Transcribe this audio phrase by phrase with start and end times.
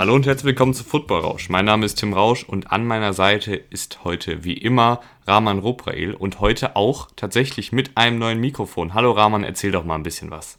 [0.00, 1.50] Hallo und herzlich willkommen zu Football Rausch.
[1.50, 6.14] Mein Name ist Tim Rausch und an meiner Seite ist heute wie immer Rahman Robrail
[6.14, 8.94] und heute auch tatsächlich mit einem neuen Mikrofon.
[8.94, 10.56] Hallo Rahman, erzähl doch mal ein bisschen was.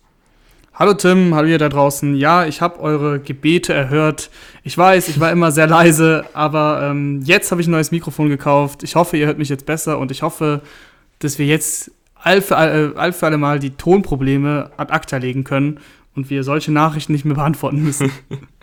[0.76, 2.16] Hallo Tim, hallo ihr da draußen.
[2.18, 4.30] Ja, ich habe eure Gebete erhört.
[4.62, 8.30] Ich weiß, ich war immer sehr leise, aber ähm, jetzt habe ich ein neues Mikrofon
[8.30, 8.84] gekauft.
[8.84, 10.62] Ich hoffe, ihr hört mich jetzt besser und ich hoffe,
[11.18, 15.44] dass wir jetzt all für, all, all für alle Mal die Tonprobleme ad acta legen
[15.44, 15.80] können
[16.14, 18.12] und wir solche Nachrichten nicht mehr beantworten müssen.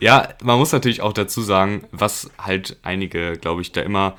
[0.00, 4.16] ja, man muss natürlich auch dazu sagen, was halt einige, glaube ich, da immer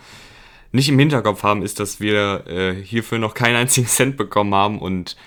[0.71, 4.79] nicht im Hinterkopf haben, ist, dass wir äh, hierfür noch keinen einzigen Cent bekommen haben
[4.79, 5.17] und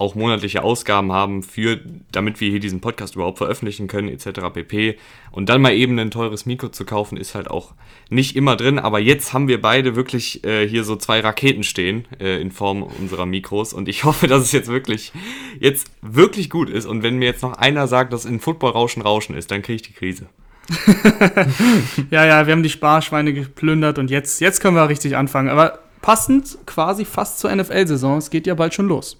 [0.00, 1.78] auch monatliche Ausgaben haben für,
[2.10, 4.40] damit wir hier diesen Podcast überhaupt veröffentlichen können, etc.
[4.52, 4.96] pp.
[5.30, 7.74] Und dann mal eben ein teures Mikro zu kaufen, ist halt auch
[8.08, 8.78] nicht immer drin.
[8.78, 12.82] Aber jetzt haben wir beide wirklich äh, hier so zwei Raketen stehen äh, in Form
[12.82, 13.74] unserer Mikros.
[13.74, 15.12] Und ich hoffe, dass es jetzt wirklich,
[15.60, 16.86] jetzt wirklich gut ist.
[16.86, 19.76] Und wenn mir jetzt noch einer sagt, dass in Football Rauschen Rauschen ist, dann kriege
[19.76, 20.26] ich die Krise.
[22.10, 25.48] ja, ja, wir haben die Sparschweine geplündert und jetzt, jetzt können wir richtig anfangen.
[25.48, 28.18] Aber passend quasi fast zur NFL-Saison.
[28.18, 29.18] Es geht ja bald schon los.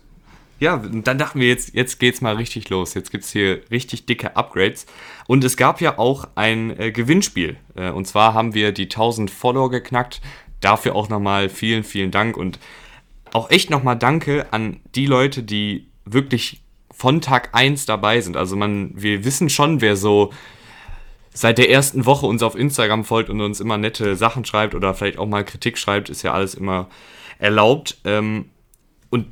[0.61, 2.93] Ja, dann dachten wir jetzt, jetzt geht's mal richtig los.
[2.93, 4.85] Jetzt gibt's hier richtig dicke Upgrades.
[5.27, 7.57] Und es gab ja auch ein äh, Gewinnspiel.
[7.75, 10.21] Äh, und zwar haben wir die 1000 Follower geknackt.
[10.61, 12.37] Dafür auch nochmal vielen, vielen Dank.
[12.37, 12.59] Und
[13.33, 18.37] auch echt nochmal Danke an die Leute, die wirklich von Tag 1 dabei sind.
[18.37, 20.31] Also man, wir wissen schon, wer so
[21.33, 24.93] seit der ersten Woche uns auf Instagram folgt und uns immer nette Sachen schreibt oder
[24.93, 26.89] vielleicht auch mal Kritik schreibt, ist ja alles immer
[27.39, 27.97] erlaubt.
[28.05, 28.51] Ähm,
[29.09, 29.27] und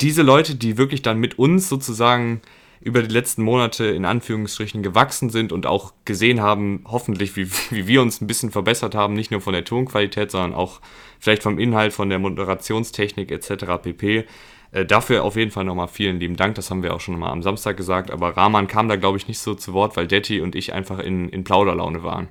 [0.00, 2.40] diese Leute, die wirklich dann mit uns sozusagen
[2.80, 7.86] über die letzten Monate in Anführungsstrichen gewachsen sind und auch gesehen haben, hoffentlich, wie, wie
[7.86, 10.80] wir uns ein bisschen verbessert haben, nicht nur von der Tonqualität, sondern auch
[11.18, 13.64] vielleicht vom Inhalt, von der Moderationstechnik etc.
[13.82, 14.24] pp.
[14.70, 17.30] Äh, dafür auf jeden Fall nochmal vielen lieben Dank, das haben wir auch schon mal
[17.30, 20.40] am Samstag gesagt, aber Rahman kam da glaube ich nicht so zu Wort, weil Detti
[20.40, 22.28] und ich einfach in, in Plauderlaune waren.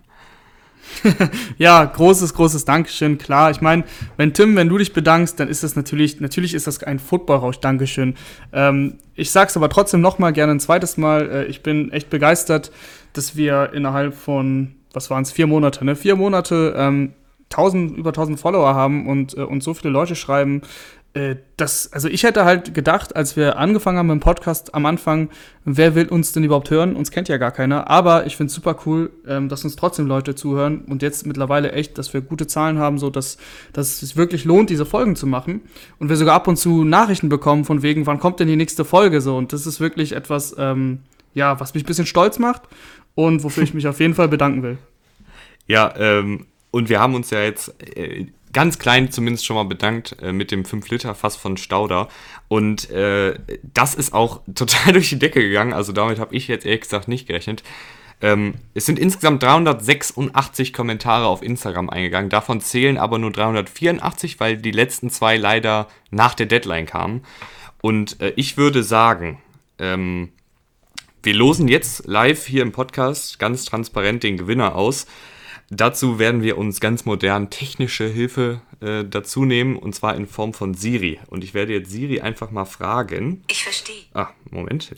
[1.57, 3.17] ja, großes, großes Dankeschön.
[3.17, 3.83] Klar, ich meine,
[4.17, 7.59] wenn Tim, wenn du dich bedankst, dann ist das natürlich, natürlich ist das ein Footballrausch.
[7.59, 8.15] Dankeschön.
[8.53, 11.29] Ähm, ich sag's aber trotzdem noch mal gerne ein zweites Mal.
[11.29, 12.71] Äh, ich bin echt begeistert,
[13.13, 15.95] dass wir innerhalb von, was waren es, vier Monate, ne?
[15.95, 17.13] Vier Monate ähm,
[17.51, 20.61] 1000, über 1000 Follower haben und, äh, und so viele Leute schreiben,
[21.57, 25.29] das, also ich hätte halt gedacht, als wir angefangen haben mit dem Podcast am Anfang,
[25.65, 26.95] wer will uns denn überhaupt hören?
[26.95, 27.89] Uns kennt ja gar keiner.
[27.89, 31.71] Aber ich finde es super cool, ähm, dass uns trotzdem Leute zuhören und jetzt mittlerweile
[31.71, 33.37] echt, dass wir gute Zahlen haben, so dass,
[33.73, 35.61] dass es sich wirklich lohnt, diese Folgen zu machen.
[35.97, 38.85] Und wir sogar ab und zu Nachrichten bekommen von wegen, wann kommt denn die nächste
[38.85, 39.37] Folge so?
[39.37, 40.99] Und das ist wirklich etwas, ähm,
[41.33, 42.63] ja, was mich ein bisschen stolz macht
[43.15, 44.77] und wofür ich mich auf jeden Fall bedanken will.
[45.67, 50.15] Ja, ähm, und wir haben uns ja jetzt äh, ganz klein zumindest schon mal bedankt
[50.19, 52.07] äh, mit dem 5-Liter-Fass von Stauder.
[52.47, 55.73] Und äh, das ist auch total durch die Decke gegangen.
[55.73, 57.61] Also damit habe ich jetzt ehrlich gesagt nicht gerechnet.
[58.19, 62.31] Ähm, es sind insgesamt 386 Kommentare auf Instagram eingegangen.
[62.31, 67.21] Davon zählen aber nur 384, weil die letzten zwei leider nach der Deadline kamen.
[67.83, 69.39] Und äh, ich würde sagen,
[69.77, 70.29] ähm,
[71.21, 75.05] wir losen jetzt live hier im Podcast ganz transparent den Gewinner aus.
[75.69, 80.53] Dazu werden wir uns ganz modern technische Hilfe äh, dazu nehmen und zwar in Form
[80.53, 81.19] von Siri.
[81.27, 83.43] Und ich werde jetzt Siri einfach mal fragen.
[83.49, 84.03] Ich verstehe.
[84.13, 84.95] Ah, Moment,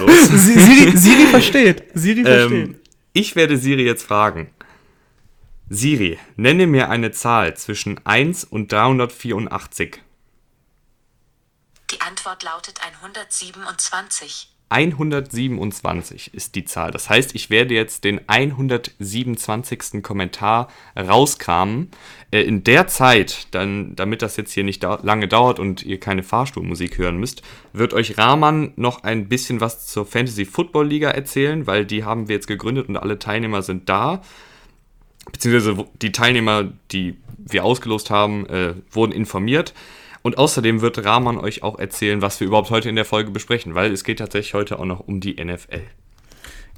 [0.00, 0.28] los.
[0.28, 1.84] Siri, Siri versteht.
[1.92, 2.68] Siri ähm, versteht.
[2.68, 2.80] Ähm,
[3.12, 4.50] ich werde Siri jetzt fragen.
[5.68, 10.00] Siri, nenne mir eine Zahl zwischen 1 und 384.
[11.90, 14.55] Die Antwort lautet 127.
[14.68, 16.90] 127 ist die Zahl.
[16.90, 20.02] Das heißt, ich werde jetzt den 127.
[20.02, 21.90] Kommentar rauskramen.
[22.32, 26.00] Äh, in der Zeit, dann, damit das jetzt hier nicht da lange dauert und ihr
[26.00, 31.10] keine Fahrstuhlmusik hören müsst, wird euch Rahman noch ein bisschen was zur Fantasy Football Liga
[31.10, 34.22] erzählen, weil die haben wir jetzt gegründet und alle Teilnehmer sind da.
[35.30, 39.74] Beziehungsweise die Teilnehmer, die wir ausgelost haben, äh, wurden informiert.
[40.26, 43.76] Und außerdem wird Rahman euch auch erzählen, was wir überhaupt heute in der Folge besprechen,
[43.76, 45.82] weil es geht tatsächlich heute auch noch um die NFL.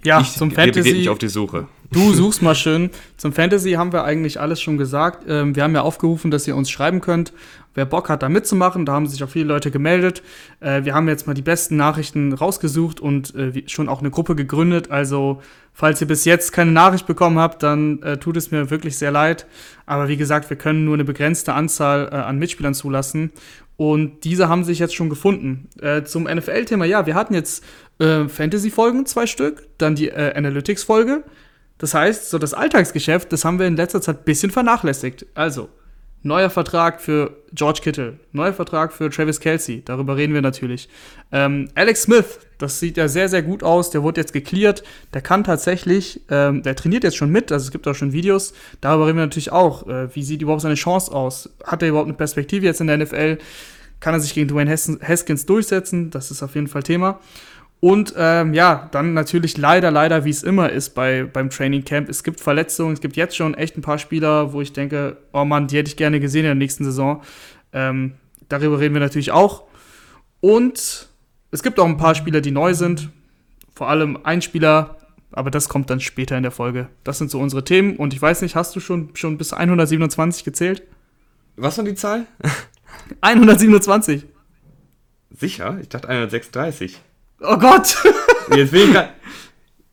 [0.04, 0.90] Ja, ich, zum Fantasy.
[0.90, 1.66] Ich auf die Suche.
[1.90, 2.90] Du suchst mal schön.
[3.16, 5.24] Zum Fantasy haben wir eigentlich alles schon gesagt.
[5.26, 7.32] Ähm, wir haben ja aufgerufen, dass ihr uns schreiben könnt.
[7.74, 10.22] Wer Bock hat, da mitzumachen, da haben sich auch viele Leute gemeldet.
[10.60, 14.34] Äh, wir haben jetzt mal die besten Nachrichten rausgesucht und äh, schon auch eine Gruppe
[14.34, 14.90] gegründet.
[14.90, 15.40] Also,
[15.72, 19.10] falls ihr bis jetzt keine Nachricht bekommen habt, dann äh, tut es mir wirklich sehr
[19.10, 19.46] leid.
[19.86, 23.30] Aber wie gesagt, wir können nur eine begrenzte Anzahl äh, an Mitspielern zulassen.
[23.78, 25.68] Und diese haben sich jetzt schon gefunden.
[25.80, 27.64] Äh, zum NFL-Thema, ja, wir hatten jetzt
[28.00, 31.22] äh, Fantasy-Folgen, zwei Stück, dann die äh, Analytics-Folge.
[31.78, 35.26] Das heißt, so das Alltagsgeschäft, das haben wir in letzter Zeit ein bisschen vernachlässigt.
[35.34, 35.68] Also,
[36.22, 38.18] Neuer Vertrag für George Kittle.
[38.32, 39.82] Neuer Vertrag für Travis Kelsey.
[39.84, 40.88] Darüber reden wir natürlich.
[41.30, 43.90] Ähm, Alex Smith, das sieht ja sehr, sehr gut aus.
[43.90, 44.82] Der wurde jetzt geklärt.
[45.14, 47.52] Der kann tatsächlich, ähm, der trainiert jetzt schon mit.
[47.52, 48.52] Also es gibt auch schon Videos.
[48.80, 49.86] Darüber reden wir natürlich auch.
[49.86, 51.50] Äh, wie sieht überhaupt seine Chance aus?
[51.64, 53.38] Hat er überhaupt eine Perspektive jetzt in der NFL?
[54.00, 56.10] Kann er sich gegen Dwayne Haskins durchsetzen?
[56.10, 57.20] Das ist auf jeden Fall Thema.
[57.80, 62.08] Und ähm, ja, dann natürlich leider, leider, wie es immer ist bei, beim Training Camp.
[62.08, 65.44] Es gibt Verletzungen, es gibt jetzt schon echt ein paar Spieler, wo ich denke, oh
[65.44, 67.22] Mann, die hätte ich gerne gesehen in der nächsten Saison.
[67.72, 68.14] Ähm,
[68.48, 69.64] darüber reden wir natürlich auch.
[70.40, 71.08] Und
[71.50, 73.10] es gibt auch ein paar Spieler, die neu sind.
[73.74, 74.96] Vor allem ein Spieler,
[75.30, 76.88] aber das kommt dann später in der Folge.
[77.04, 77.96] Das sind so unsere Themen.
[77.96, 80.82] Und ich weiß nicht, hast du schon, schon bis 127 gezählt?
[81.56, 82.26] Was war die Zahl?
[83.20, 84.26] 127.
[85.30, 85.78] Sicher?
[85.80, 86.98] Ich dachte 136.
[87.40, 87.96] Oh Gott!
[88.54, 89.10] Jetzt bin ich grad,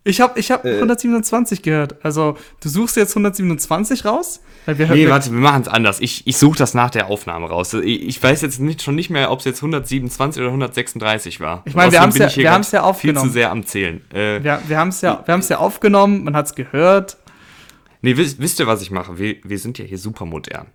[0.04, 0.76] Ich habe ich hab Äh.
[0.76, 2.04] 127 gehört.
[2.04, 4.42] Also, du suchst jetzt 127 raus?
[4.66, 6.00] Weil wir, Nee, warte, wir machen es anders.
[6.00, 7.74] Ich, ich suche das nach der Aufnahme raus.
[7.74, 11.62] Ich, ich weiß jetzt nicht, schon nicht mehr, ob es jetzt 127 oder 136 war.
[11.66, 13.28] Ich meine, wir haben's bin ja- wir ja Viel aufgenommen.
[13.28, 14.02] zu sehr am Zählen.
[14.12, 17.18] Äh, wir, wir haben es ja, wir haben's ja aufgenommen, man hat es gehört.
[18.02, 19.18] Nee, wisst, wisst ihr, was ich mache?
[19.20, 20.68] Wir, wir sind ja hier super modern.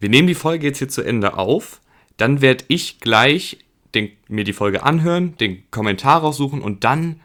[0.00, 1.80] Wir nehmen die Folge jetzt hier zu Ende auf.
[2.16, 3.58] Dann werde ich gleich
[3.94, 7.20] den, mir die Folge anhören, den Kommentar raussuchen und dann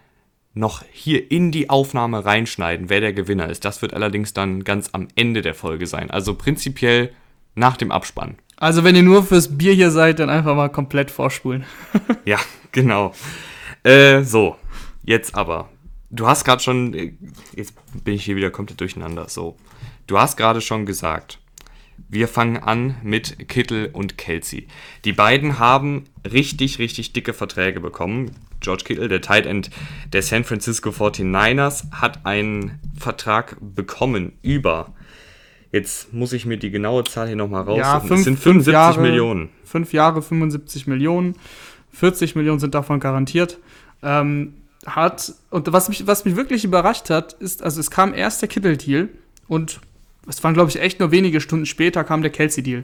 [0.54, 3.66] noch hier in die Aufnahme reinschneiden, wer der Gewinner ist.
[3.66, 6.12] Das wird allerdings dann ganz am Ende der Folge sein.
[6.12, 7.12] Also prinzipiell
[7.56, 8.36] nach dem Abspann.
[8.57, 11.66] Also, wenn ihr nur fürs Bier hier seid, dann einfach mal komplett vorspulen.
[12.25, 12.39] Ja,
[12.72, 13.13] genau.
[13.83, 14.57] Äh, so,
[15.04, 15.69] jetzt aber.
[16.10, 17.13] Du hast gerade schon, äh,
[17.56, 17.74] jetzt
[18.04, 19.30] bin ich hier wieder komplett durcheinander.
[19.30, 19.56] So,
[20.07, 21.39] du hast gerade schon gesagt,
[22.07, 24.68] wir fangen an mit Kittel und Kelsey.
[25.06, 28.31] Die beiden haben richtig, richtig dicke Verträge bekommen.
[28.60, 29.69] George Kittle, der Tight End
[30.12, 34.94] der San Francisco 49ers, hat einen Vertrag bekommen über.
[35.72, 37.80] Jetzt muss ich mir die genaue Zahl hier nochmal raussuchen.
[37.80, 39.50] Ja, fünf, es sind fünf 75 Jahre, Millionen.
[39.63, 41.36] Fünf Jahre, 75 Millionen.
[41.92, 43.60] 40 Millionen sind davon garantiert.
[44.01, 44.56] Ähm,
[44.86, 48.50] hat, und was mich, was mich wirklich überrascht hat, ist, also es kam erst der
[48.50, 49.10] Kittel-Deal
[49.48, 49.80] und
[50.27, 52.83] es waren, glaube ich, echt nur wenige Stunden später kam der Kelsey-Deal.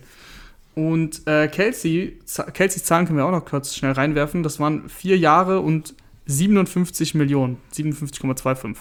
[0.75, 2.19] Und äh, Kelsey,
[2.53, 4.43] Kelseys Zahlen können wir auch noch kurz schnell reinwerfen.
[4.43, 5.95] Das waren vier Jahre und
[6.25, 7.57] 57 Millionen.
[7.73, 8.75] 57,25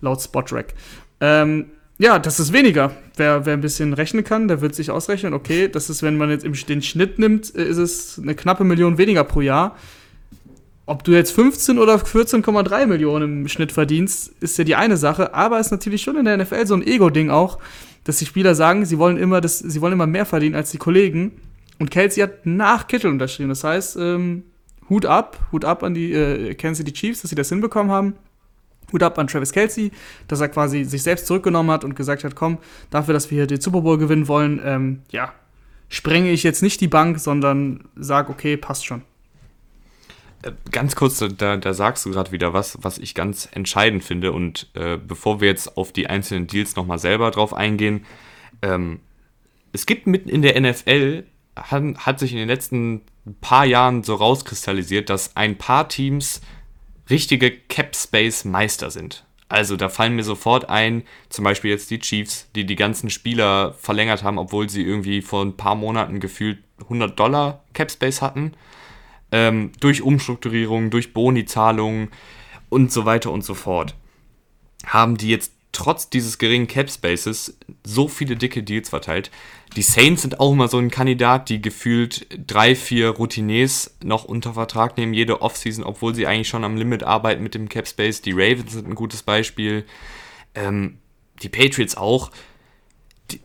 [0.00, 0.74] laut Spotrack.
[1.20, 1.66] Ähm,
[1.98, 2.94] ja, das ist weniger.
[3.16, 6.30] Wer, wer ein bisschen rechnen kann, der wird sich ausrechnen, okay, das ist, wenn man
[6.30, 9.76] jetzt den Schnitt nimmt, äh, ist es eine knappe Million weniger pro Jahr.
[10.84, 15.34] Ob du jetzt 15 oder 14,3 Millionen im Schnitt verdienst, ist ja die eine Sache,
[15.34, 17.58] aber ist natürlich schon in der NFL so ein Ego-Ding auch,
[18.06, 20.78] dass die Spieler sagen, sie wollen immer das, sie wollen immer mehr verdienen als die
[20.78, 21.32] Kollegen.
[21.80, 23.48] Und Kelsey hat nach Kittel unterschrieben.
[23.48, 24.44] Das heißt, ähm,
[24.88, 28.14] Hut ab, Hut ab an die äh, Kansas City Chiefs, dass sie das hinbekommen haben.
[28.92, 29.90] Hut ab an Travis Kelsey,
[30.28, 32.58] dass er quasi sich selbst zurückgenommen hat und gesagt hat, komm,
[32.90, 35.32] dafür, dass wir hier den Super Bowl gewinnen wollen, ähm, ja,
[35.88, 39.02] sprenge ich jetzt nicht die Bank, sondern sag, okay, passt schon.
[40.70, 44.32] Ganz kurz, da, da sagst du gerade wieder was, was ich ganz entscheidend finde.
[44.32, 48.04] Und äh, bevor wir jetzt auf die einzelnen Deals nochmal selber drauf eingehen,
[48.62, 49.00] ähm,
[49.72, 51.24] es gibt mitten in der NFL,
[51.56, 53.02] hat, hat sich in den letzten
[53.40, 56.40] paar Jahren so rauskristallisiert, dass ein paar Teams
[57.10, 59.24] richtige Cap-Space-Meister sind.
[59.48, 63.74] Also da fallen mir sofort ein, zum Beispiel jetzt die Chiefs, die die ganzen Spieler
[63.74, 68.52] verlängert haben, obwohl sie irgendwie vor ein paar Monaten gefühlt 100 Dollar Cap-Space hatten
[69.36, 72.08] ähm, durch Umstrukturierung, durch Boni-Zahlungen
[72.70, 73.94] und so weiter und so fort,
[74.86, 79.30] haben die jetzt trotz dieses geringen Cap Spaces so viele dicke Deals verteilt.
[79.76, 84.54] Die Saints sind auch immer so ein Kandidat, die gefühlt drei, vier Routiniers noch unter
[84.54, 88.22] Vertrag nehmen, jede Offseason, obwohl sie eigentlich schon am Limit arbeiten mit dem Cap Space.
[88.22, 89.84] Die Ravens sind ein gutes Beispiel.
[90.54, 90.96] Ähm,
[91.42, 92.30] die Patriots auch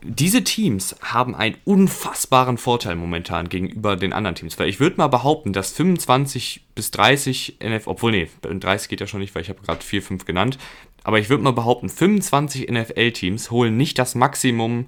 [0.03, 4.57] diese Teams haben einen unfassbaren Vorteil momentan gegenüber den anderen Teams.
[4.59, 9.07] Weil ich würde mal behaupten, dass 25 bis 30 NFL, obwohl nee, 30 geht ja
[9.07, 10.57] schon nicht, weil ich habe gerade 4, 5 genannt.
[11.03, 14.85] Aber ich würde mal behaupten, 25 NFL-Teams holen nicht das Maximum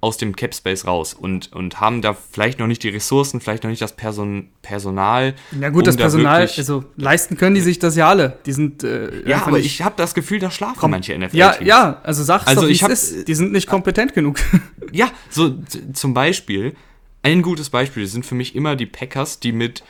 [0.00, 3.64] aus dem Cap Space raus und, und haben da vielleicht noch nicht die Ressourcen, vielleicht
[3.64, 5.34] noch nicht das Person, Personal.
[5.60, 8.38] Ja gut, um das da Personal, wirklich- also leisten können die sich das ja alle.
[8.46, 11.32] Die sind äh, ja, aber ich habe das Gefühl, da schlafen manche NFL-Teams.
[11.34, 13.26] ja, ja, also sag's Also doch, ich hab- ist.
[13.26, 14.38] Die sind nicht kompetent genug.
[14.92, 15.54] Ja, so
[15.92, 16.74] zum Beispiel,
[17.22, 19.82] ein gutes Beispiel sind für mich immer die Packers, die mit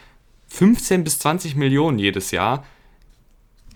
[0.49, 2.65] 15 bis 20 Millionen jedes Jahr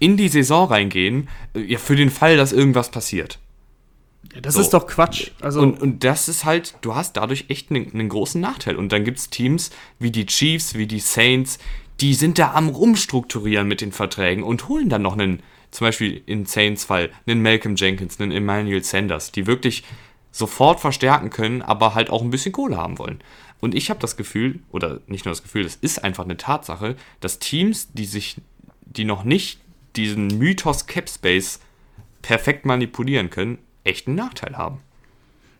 [0.01, 3.39] in die Saison reingehen, äh, ja, für den Fall, dass irgendwas passiert.
[4.41, 4.61] Das So.
[4.61, 5.31] ist doch Quatsch.
[5.41, 8.77] Also Und, und das ist halt, du hast dadurch echt einen, einen großen Nachteil.
[8.77, 11.59] Und dann gibt es Teams wie die Chiefs, wie die Saints,
[12.01, 16.23] die sind da am Rumstrukturieren mit den Verträgen und holen dann noch einen, zum Beispiel
[16.27, 19.85] in Saints Fall, einen Malcolm Jenkins, einen Emmanuel Sanders, die wirklich
[20.31, 23.23] sofort verstärken können, aber halt auch ein bisschen Kohle haben wollen.
[23.61, 26.97] Und ich habe das Gefühl, oder nicht nur das Gefühl, es ist einfach eine Tatsache,
[27.21, 28.37] dass Teams, die sich,
[28.87, 29.61] die noch nicht
[29.95, 31.61] diesen Mythos Capspace
[32.23, 34.81] perfekt manipulieren können, echt einen Nachteil haben.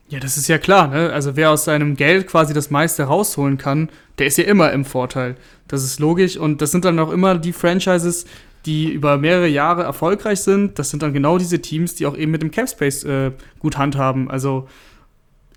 [0.09, 1.11] Ja, das ist ja klar, ne?
[1.11, 3.89] Also wer aus seinem Geld quasi das meiste rausholen kann,
[4.19, 5.37] der ist ja immer im Vorteil.
[5.67, 8.25] Das ist logisch und das sind dann auch immer die Franchises,
[8.65, 10.77] die über mehrere Jahre erfolgreich sind.
[10.77, 14.29] Das sind dann genau diese Teams, die auch eben mit dem Capspace äh, gut handhaben.
[14.29, 14.67] Also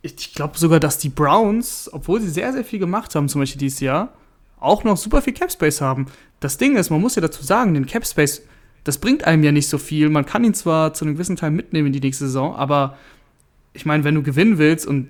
[0.02, 3.61] ich glaube sogar, dass die Browns, obwohl sie sehr, sehr viel gemacht haben, zum Beispiel
[3.61, 4.12] dieses Jahr,
[4.58, 6.06] auch noch super viel Capspace haben.
[6.40, 8.42] Das Ding ist, man muss ja dazu sagen, den Capspace,
[8.86, 10.08] das bringt einem ja nicht so viel.
[10.10, 12.96] Man kann ihn zwar zu einem gewissen Teil mitnehmen in die nächste Saison, aber
[13.72, 15.08] ich meine, wenn du gewinnen willst und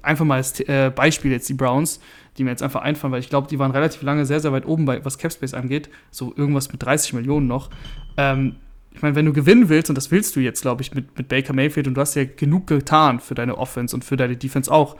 [0.00, 1.98] einfach mal als äh, Beispiel jetzt die Browns,
[2.38, 4.64] die mir jetzt einfach einfallen, weil ich glaube, die waren relativ lange sehr, sehr weit
[4.64, 7.68] oben, bei, was Capspace angeht, so irgendwas mit 30 Millionen noch.
[8.16, 8.54] Ähm,
[8.94, 11.26] ich meine, wenn du gewinnen willst, und das willst du jetzt, glaube ich, mit, mit
[11.26, 14.70] Baker Mayfield, und du hast ja genug getan für deine Offense und für deine Defense
[14.70, 14.96] auch,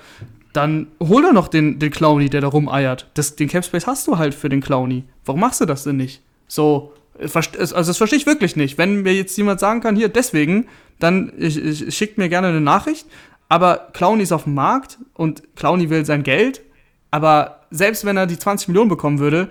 [0.52, 3.09] dann hol doch noch den, den Clowny, der da rumeiert.
[3.14, 5.04] Das, den Capspace hast du halt für den Clowny.
[5.25, 6.23] Warum machst du das denn nicht?
[6.49, 8.79] So, also das verstehe ich wirklich nicht.
[8.79, 10.67] Wenn mir jetzt jemand sagen kann, hier, deswegen,
[10.99, 13.07] dann ich, ich, schickt mir gerne eine Nachricht.
[13.49, 16.63] Aber Clowny ist auf dem Markt und Clowny will sein Geld.
[17.11, 19.49] Aber selbst wenn er die 20 Millionen bekommen würde,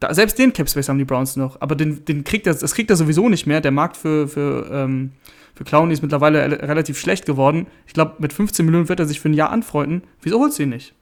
[0.00, 1.60] da, selbst den Capspace haben die Browns noch.
[1.60, 3.60] Aber den, den kriegt er, das kriegt er sowieso nicht mehr.
[3.60, 5.12] Der Markt für, für, ähm,
[5.54, 7.66] für Clowny ist mittlerweile relativ schlecht geworden.
[7.86, 10.02] Ich glaube, mit 15 Millionen wird er sich für ein Jahr anfreunden.
[10.22, 10.94] Wieso holst du ihn nicht?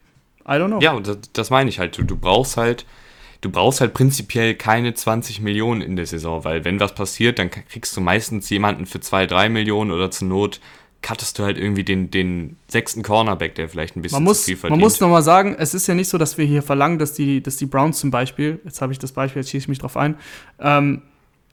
[0.46, 0.80] I don't know.
[0.80, 1.96] Ja, und das, das meine ich halt.
[1.96, 2.84] Du, du brauchst halt
[3.40, 7.50] du brauchst halt prinzipiell keine 20 Millionen in der Saison, weil wenn was passiert, dann
[7.50, 10.60] kriegst du meistens jemanden für 2, 3 Millionen oder zur Not
[11.00, 14.46] cuttest du halt irgendwie den, den sechsten Cornerback, der vielleicht ein bisschen man muss, zu
[14.46, 14.80] viel verdient.
[14.80, 17.40] Man muss nochmal sagen, es ist ja nicht so, dass wir hier verlangen, dass die,
[17.40, 19.96] dass die Browns zum Beispiel, jetzt habe ich das Beispiel, jetzt schieße ich mich drauf
[19.96, 20.16] ein,
[20.58, 21.02] ähm,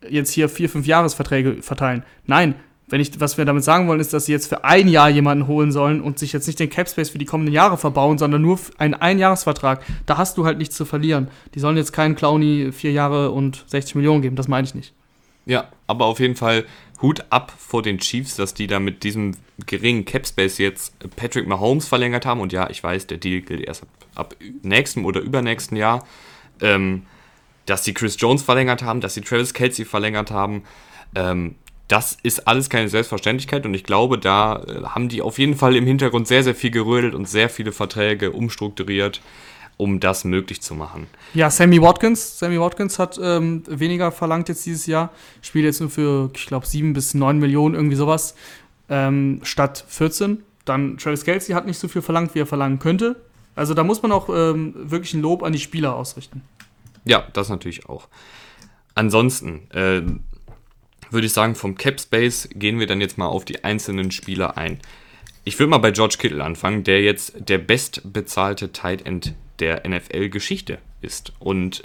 [0.09, 2.03] jetzt hier vier, fünf Jahresverträge verteilen.
[2.25, 2.55] Nein,
[2.87, 5.47] wenn ich, was wir damit sagen wollen, ist, dass sie jetzt für ein Jahr jemanden
[5.47, 8.59] holen sollen und sich jetzt nicht den Capspace für die kommenden Jahre verbauen, sondern nur
[8.77, 9.83] einen Einjahresvertrag.
[10.05, 11.29] Da hast du halt nichts zu verlieren.
[11.55, 14.93] Die sollen jetzt keinen Clowny vier Jahre und 60 Millionen geben, das meine ich nicht.
[15.47, 16.65] Ja, aber auf jeden Fall
[17.01, 21.87] Hut ab vor den Chiefs, dass die da mit diesem geringen Capspace jetzt Patrick Mahomes
[21.87, 22.39] verlängert haben.
[22.39, 26.05] Und ja, ich weiß, der Deal gilt erst ab, ab nächstem oder übernächsten Jahr.
[26.61, 27.03] Ähm,
[27.65, 30.63] dass die Chris Jones verlängert haben, dass sie Travis Kelsey verlängert haben.
[31.15, 31.55] Ähm,
[31.87, 35.75] das ist alles keine Selbstverständlichkeit und ich glaube, da äh, haben die auf jeden Fall
[35.75, 39.21] im Hintergrund sehr, sehr viel gerödelt und sehr viele Verträge umstrukturiert,
[39.77, 41.07] um das möglich zu machen.
[41.33, 42.39] Ja, Sammy Watkins.
[42.39, 45.11] Sammy Watkins hat ähm, weniger verlangt jetzt dieses Jahr.
[45.41, 48.35] Spielt jetzt nur für, ich glaube, 7 bis 9 Millionen, irgendwie sowas,
[48.89, 50.43] ähm, statt 14.
[50.63, 53.17] Dann Travis Kelsey hat nicht so viel verlangt, wie er verlangen könnte.
[53.55, 56.41] Also da muss man auch ähm, wirklich ein Lob an die Spieler ausrichten.
[57.05, 58.07] Ja, das natürlich auch.
[58.95, 60.01] Ansonsten, äh,
[61.11, 64.57] würde ich sagen, vom Cap Space gehen wir dann jetzt mal auf die einzelnen Spieler
[64.57, 64.79] ein.
[65.43, 70.79] Ich will mal bei George Kittle anfangen, der jetzt der bestbezahlte Tight End der NFL-Geschichte
[71.01, 71.33] ist.
[71.39, 71.83] Und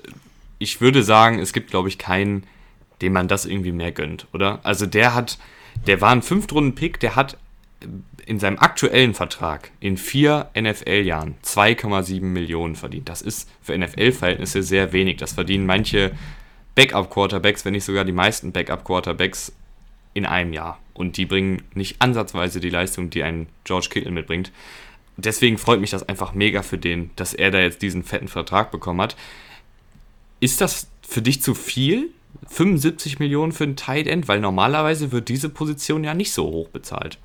[0.58, 2.44] ich würde sagen, es gibt, glaube ich, keinen,
[3.02, 4.60] dem man das irgendwie mehr gönnt, oder?
[4.62, 5.38] Also der hat,
[5.86, 7.36] der war ein Fünftrunden-Pick, der hat
[8.26, 13.08] in seinem aktuellen Vertrag in vier NFL-Jahren 2,7 Millionen verdient.
[13.08, 15.16] Das ist für NFL-Verhältnisse sehr wenig.
[15.16, 16.12] Das verdienen manche
[16.80, 19.52] Backup-Quarterbacks, wenn nicht sogar die meisten Backup-Quarterbacks
[20.14, 20.78] in einem Jahr.
[20.94, 24.50] Und die bringen nicht ansatzweise die Leistung, die ein George Kittle mitbringt.
[25.18, 28.70] Deswegen freut mich das einfach mega für den, dass er da jetzt diesen fetten Vertrag
[28.70, 29.14] bekommen hat.
[30.40, 32.10] Ist das für dich zu viel?
[32.46, 34.26] 75 Millionen für einen Tight End?
[34.26, 37.18] Weil normalerweise wird diese Position ja nicht so hoch bezahlt.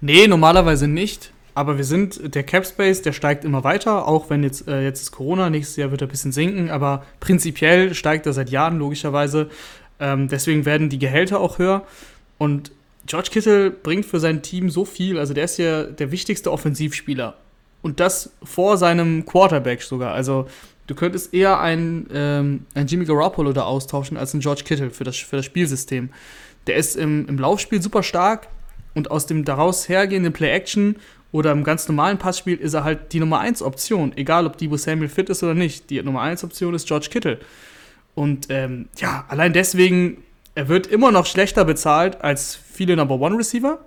[0.00, 1.32] Nee, normalerweise nicht.
[1.58, 5.02] Aber wir sind, der Cap Space, der steigt immer weiter, auch wenn jetzt, äh, jetzt
[5.02, 8.78] ist Corona, nächstes Jahr wird er ein bisschen sinken, aber prinzipiell steigt er seit Jahren
[8.78, 9.50] logischerweise.
[9.98, 11.84] Ähm, deswegen werden die Gehälter auch höher.
[12.38, 12.70] Und
[13.06, 17.34] George Kittle bringt für sein Team so viel, also der ist ja der wichtigste Offensivspieler.
[17.82, 20.14] Und das vor seinem Quarterback sogar.
[20.14, 20.46] Also
[20.86, 25.02] du könntest eher einen, ähm, einen Jimmy Garoppolo da austauschen als einen George Kittle für
[25.02, 26.10] das, für das Spielsystem.
[26.68, 28.46] Der ist im, im Laufspiel super stark
[28.94, 30.94] und aus dem daraus hergehenden Play-Action
[31.30, 34.76] oder im ganz normalen Passspiel ist er halt die Nummer 1 Option, egal ob Debo
[34.76, 35.90] Samuel fit ist oder nicht.
[35.90, 37.38] Die Nummer 1 Option ist George Kittle.
[38.14, 43.36] Und ähm, ja, allein deswegen, er wird immer noch schlechter bezahlt als viele Number One
[43.36, 43.78] Receiver.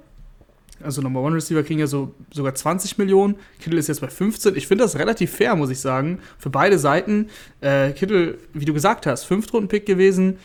[0.83, 3.35] Also Number One Receiver kriegen ja so sogar 20 Millionen.
[3.59, 4.55] Kittle ist jetzt bei 15.
[4.55, 6.19] Ich finde das relativ fair, muss ich sagen.
[6.37, 7.29] Für beide Seiten.
[7.59, 10.37] Äh, Kittle, wie du gesagt hast, Fünftrunden-Pick gewesen.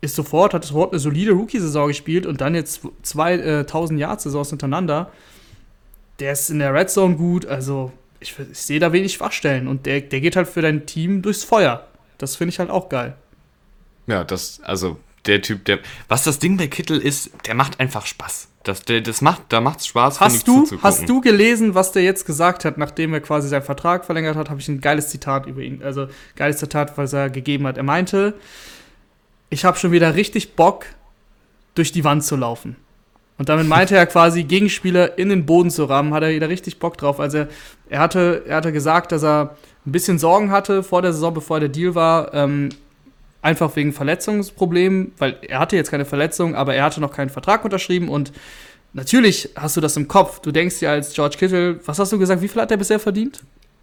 [0.00, 4.50] Ist sofort, hat sofort eine solide Rookie-Saison gespielt und dann jetzt zwei äh, 1000 Yard-Saisons
[4.50, 5.10] hintereinander
[6.20, 9.86] der ist in der Red Zone gut, also ich, ich sehe da wenig Schwachstellen und
[9.86, 11.86] der, der geht halt für dein Team durchs Feuer.
[12.18, 13.14] Das finde ich halt auch geil.
[14.06, 15.78] Ja, das, also der Typ, der.
[16.08, 18.48] Was das Ding bei Kittel ist, der macht einfach Spaß.
[18.62, 22.26] Das, der, das macht, da macht's Spaß, hast du, Hast du gelesen, was der jetzt
[22.26, 24.50] gesagt hat, nachdem er quasi seinen Vertrag verlängert hat?
[24.50, 25.82] Habe ich ein geiles Zitat über ihn.
[25.82, 27.78] Also, geiles Zitat, was er gegeben hat.
[27.78, 28.34] Er meinte,
[29.48, 30.84] ich habe schon wieder richtig Bock,
[31.74, 32.76] durch die Wand zu laufen.
[33.40, 36.78] Und damit meinte er quasi, Gegenspieler in den Boden zu rammen, hat er wieder richtig
[36.78, 37.18] Bock drauf.
[37.18, 37.46] Also
[37.88, 39.56] er hatte, er hatte gesagt, dass er
[39.86, 42.68] ein bisschen Sorgen hatte vor der Saison, bevor der Deal war, ähm,
[43.40, 47.64] einfach wegen Verletzungsproblemen, weil er hatte jetzt keine Verletzung, aber er hatte noch keinen Vertrag
[47.64, 48.30] unterschrieben und
[48.92, 50.40] natürlich hast du das im Kopf.
[50.40, 53.00] Du denkst dir als George Kittle, was hast du gesagt, wie viel hat er bisher
[53.00, 53.40] verdient?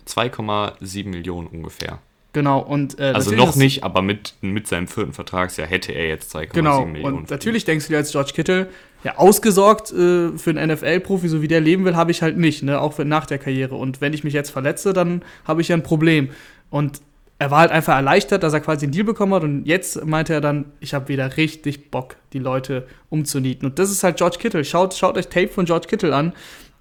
[0.08, 1.98] 2,7 Millionen ungefähr.
[2.34, 6.36] Genau, und äh, Also noch nicht, aber mit, mit seinem vierten Vertragsjahr hätte er jetzt
[6.36, 7.04] 2,7 genau, Millionen.
[7.04, 8.68] Genau, und natürlich denkst du dir als George Kittle,
[9.04, 12.64] ja, ausgesorgt äh, für einen NFL-Profi, so wie der leben will, habe ich halt nicht,
[12.64, 12.80] ne?
[12.80, 13.76] auch für, nach der Karriere.
[13.76, 16.30] Und wenn ich mich jetzt verletze, dann habe ich ja ein Problem.
[16.70, 17.02] Und
[17.40, 19.44] er war halt einfach erleichtert, dass er quasi einen Deal bekommen hat.
[19.44, 23.68] Und jetzt meinte er dann, ich habe wieder richtig Bock, die Leute umzunieten.
[23.68, 24.66] Und das ist halt George Kittle.
[24.66, 26.34] Schaut, schaut euch Tape von George Kittle an.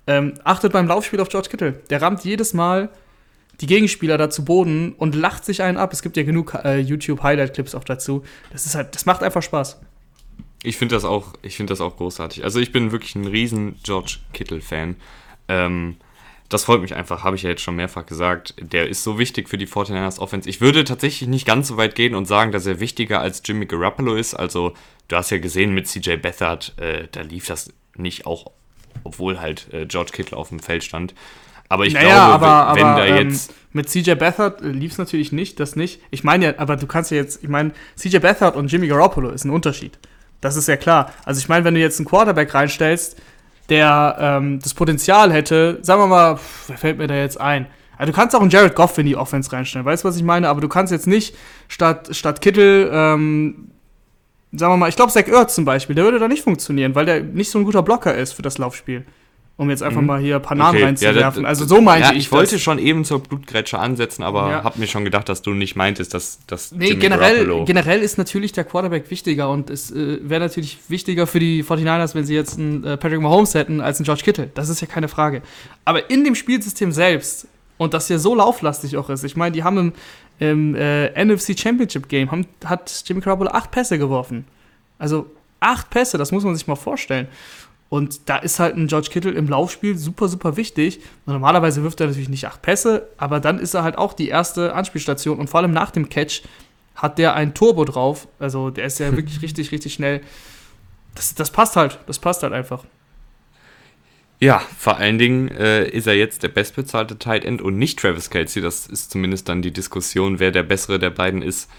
[0.07, 1.73] Ähm, achtet beim Laufspiel auf George Kittle.
[1.91, 2.89] Der rammt jedes Mal
[3.61, 5.93] die Gegenspieler da zu Boden und lacht sich einen ab.
[5.93, 8.23] Es gibt ja genug äh, YouTube-Highlight-Clips auch dazu.
[8.53, 9.81] Das ist halt, das macht einfach Spaß.
[10.63, 12.45] Ich finde das auch, ich finde das auch großartig.
[12.45, 14.97] Also ich bin wirklich ein riesen George Kittle-Fan.
[15.49, 15.97] Ähm,
[16.49, 18.55] das freut mich einfach, habe ich ja jetzt schon mehrfach gesagt.
[18.61, 20.49] Der ist so wichtig für die 49ers Offense.
[20.49, 23.67] Ich würde tatsächlich nicht ganz so weit gehen und sagen, dass er wichtiger als Jimmy
[23.67, 24.35] Garoppolo ist.
[24.35, 24.75] Also,
[25.09, 28.53] du hast ja gesehen mit CJ Beathard, äh, da lief das nicht auch,
[29.03, 31.15] obwohl halt äh, George Kittle auf dem Feld stand.
[31.69, 33.55] Aber ich naja, glaube, aber, wenn, wenn aber, da ähm, jetzt.
[33.73, 36.01] Mit CJ Beathard äh, lief es natürlich nicht, das nicht.
[36.11, 39.29] Ich meine ja, aber du kannst ja jetzt, ich meine, CJ Beathard und Jimmy Garoppolo
[39.29, 39.99] ist ein Unterschied.
[40.41, 41.13] Das ist ja klar.
[41.27, 43.21] Also ich meine, wenn du jetzt einen Quarterback reinstellst,
[43.69, 47.67] der ähm, das Potenzial hätte, sagen wir mal, pff, wer fällt mir da jetzt ein?
[47.99, 50.23] Also du kannst auch einen Jared Goff in die Offense reinstellen, weißt du, was ich
[50.23, 50.49] meine?
[50.49, 51.37] Aber du kannst jetzt nicht
[51.69, 53.73] statt, statt Kittel, ähm,
[54.53, 57.07] sagen wir mal, ich glaube, Zach Ertz zum Beispiel, der würde da nicht funktionieren, weil
[57.07, 59.05] der nicht so ein guter Blocker ist für das Laufspiel.
[59.59, 60.07] Um jetzt einfach mhm.
[60.07, 60.85] mal hier ein paar Namen okay.
[60.85, 61.45] reinzuwerfen.
[61.45, 62.27] Ja, also so meinte ja, ich.
[62.27, 64.65] Ich wollte schon eben zur Blutgrätsche ansetzen, aber ja.
[64.65, 66.73] habe mir schon gedacht, dass du nicht meintest, dass das.
[66.73, 71.41] Nee, generell, generell ist natürlich der Quarterback wichtiger und es äh, wäre natürlich wichtiger für
[71.41, 74.51] die 49ers, wenn sie jetzt einen äh, Patrick Mahomes hätten, als einen George Kittle.
[74.55, 75.41] Das ist ja keine Frage.
[75.87, 79.65] Aber in dem Spielsystem selbst und das ja so lauflastig auch ist, ich meine, die
[79.65, 79.93] haben im,
[80.39, 84.45] im äh, NFC Championship Game, haben, hat Jimmy Garoppolo acht Pässe geworfen.
[84.99, 85.31] Also
[85.61, 87.29] acht Pässe, das muss man sich mal vorstellen.
[87.89, 90.99] Und da ist halt ein George Kittle im Laufspiel super, super wichtig.
[91.25, 94.29] Und normalerweise wirft er natürlich nicht acht Pässe, aber dann ist er halt auch die
[94.29, 95.39] erste Anspielstation.
[95.39, 96.43] Und vor allem nach dem Catch
[96.97, 98.27] hat der ein Turbo drauf.
[98.39, 100.21] Also der ist ja wirklich richtig, richtig schnell.
[101.15, 101.99] Das, das passt halt.
[102.07, 102.85] Das passt halt einfach.
[104.39, 108.29] Ja, vor allen Dingen äh, ist er jetzt der bestbezahlte Tight End und nicht Travis
[108.29, 108.61] Kelsey.
[108.61, 111.71] Das ist zumindest dann die Diskussion, wer der bessere der beiden ist,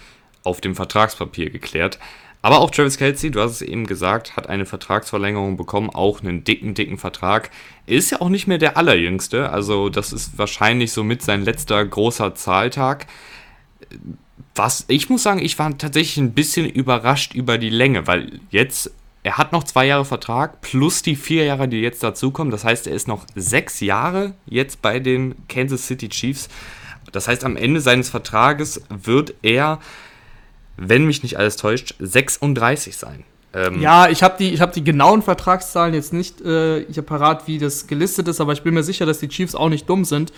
[0.42, 1.98] auf dem Vertragspapier geklärt.
[2.40, 6.44] Aber auch Travis Kelsey, du hast es eben gesagt, hat eine Vertragsverlängerung bekommen, auch einen
[6.44, 7.50] dicken, dicken Vertrag.
[7.86, 11.84] Er ist ja auch nicht mehr der allerjüngste, also das ist wahrscheinlich somit sein letzter
[11.84, 13.06] großer Zahltag.
[14.54, 18.92] Was, ich muss sagen, ich war tatsächlich ein bisschen überrascht über die Länge, weil jetzt,
[19.24, 22.52] er hat noch zwei Jahre Vertrag plus die vier Jahre, die jetzt dazukommen.
[22.52, 26.48] Das heißt, er ist noch sechs Jahre jetzt bei den Kansas City Chiefs.
[27.10, 29.80] Das heißt, am Ende seines Vertrages wird er
[30.78, 33.24] wenn mich nicht alles täuscht, 36 sein.
[33.52, 37.58] Ähm ja, ich habe die, hab die genauen Vertragszahlen jetzt nicht äh, hier parat, wie
[37.58, 40.32] das gelistet ist, aber ich bin mir sicher, dass die Chiefs auch nicht dumm sind.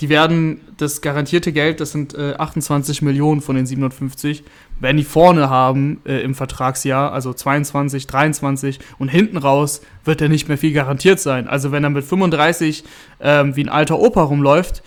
[0.00, 4.44] Die werden das garantierte Geld, das sind äh, 28 Millionen von den 57,
[4.78, 10.30] werden die vorne haben äh, im Vertragsjahr, also 22, 23 und hinten raus wird er
[10.30, 11.48] nicht mehr viel garantiert sein.
[11.48, 12.84] Also wenn er mit 35
[13.20, 14.82] ähm, wie ein alter Opa rumläuft,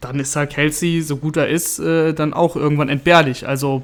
[0.00, 3.46] dann ist halt Kelsey, so gut er ist, äh, dann auch irgendwann entbehrlich.
[3.46, 3.82] Also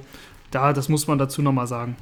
[0.54, 1.96] da, das muss man dazu nochmal sagen.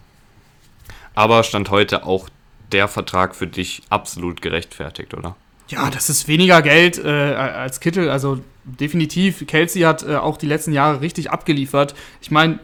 [1.15, 2.29] Aber stand heute auch
[2.73, 5.37] der Vertrag für dich absolut gerechtfertigt, oder?
[5.69, 8.11] Ja, das ist weniger Geld äh, als Kittel.
[8.11, 9.47] Also definitiv.
[9.47, 11.95] Kelsey hat äh, auch die letzten Jahre richtig abgeliefert.
[12.21, 12.59] Ich meine,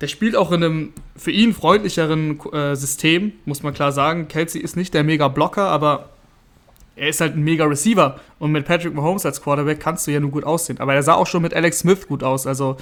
[0.00, 4.28] der spielt auch in einem für ihn freundlicheren äh, System, muss man klar sagen.
[4.28, 6.10] Kelsey ist nicht der Mega-Blocker, aber
[6.94, 8.20] er ist halt ein Mega-Receiver.
[8.38, 10.78] Und mit Patrick Mahomes als Quarterback kannst du ja nur gut aussehen.
[10.78, 12.46] Aber er sah auch schon mit Alex Smith gut aus.
[12.46, 12.76] Also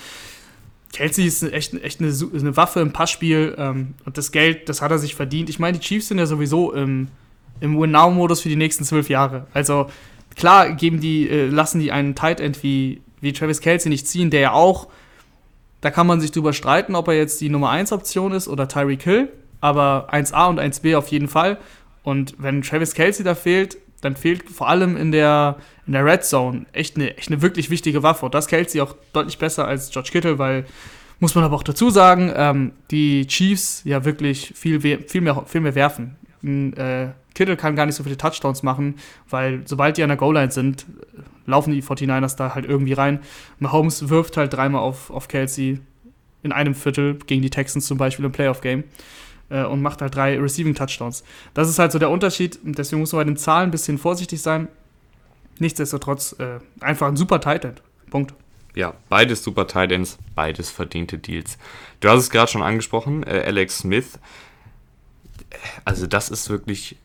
[0.92, 4.90] Kelsey ist echt, echt eine, eine Waffe im Passspiel ähm, und das Geld, das hat
[4.90, 5.48] er sich verdient.
[5.48, 7.08] Ich meine, die Chiefs sind ja sowieso im,
[7.60, 9.46] im Win-Now-Modus für die nächsten zwölf Jahre.
[9.54, 9.86] Also
[10.34, 14.30] klar geben die, äh, lassen die einen Tight End wie, wie Travis Kelsey nicht ziehen,
[14.30, 14.88] der ja auch,
[15.80, 18.66] da kann man sich drüber streiten, ob er jetzt die Nummer 1 Option ist oder
[18.66, 19.28] Tyreek Hill,
[19.60, 21.58] aber 1A und 1B auf jeden Fall.
[22.02, 26.24] Und wenn Travis Kelsey da fehlt, dann fehlt vor allem in der, in der Red
[26.24, 28.26] Zone echt eine, echt eine wirklich wichtige Waffe.
[28.26, 30.64] Und das Kelsey auch deutlich besser als George Kittle, weil
[31.22, 35.60] Muss man aber auch dazu sagen, ähm, die Chiefs ja wirklich viel, viel, mehr, viel
[35.60, 36.16] mehr werfen.
[36.42, 38.94] Äh, Kittel kann gar nicht so viele Touchdowns machen,
[39.28, 40.86] weil sobald die an der Goal-Line sind,
[41.44, 43.20] laufen die 49ers da halt irgendwie rein.
[43.58, 45.80] Mahomes wirft halt dreimal auf, auf Kelsey
[46.42, 48.84] in einem Viertel gegen die Texans zum Beispiel im Playoff-Game
[49.50, 51.24] äh, und macht halt drei Receiving-Touchdowns.
[51.54, 52.58] Das ist halt so der Unterschied.
[52.62, 54.68] Deswegen muss man bei den Zahlen ein bisschen vorsichtig sein.
[55.58, 57.82] Nichtsdestotrotz äh, einfach ein super Tight End.
[58.10, 58.34] Punkt.
[58.74, 61.58] Ja, beides super Tight Ends, beides verdiente Deals.
[62.00, 64.18] Du hast es gerade schon angesprochen, äh, Alex Smith.
[65.84, 66.96] Also das ist wirklich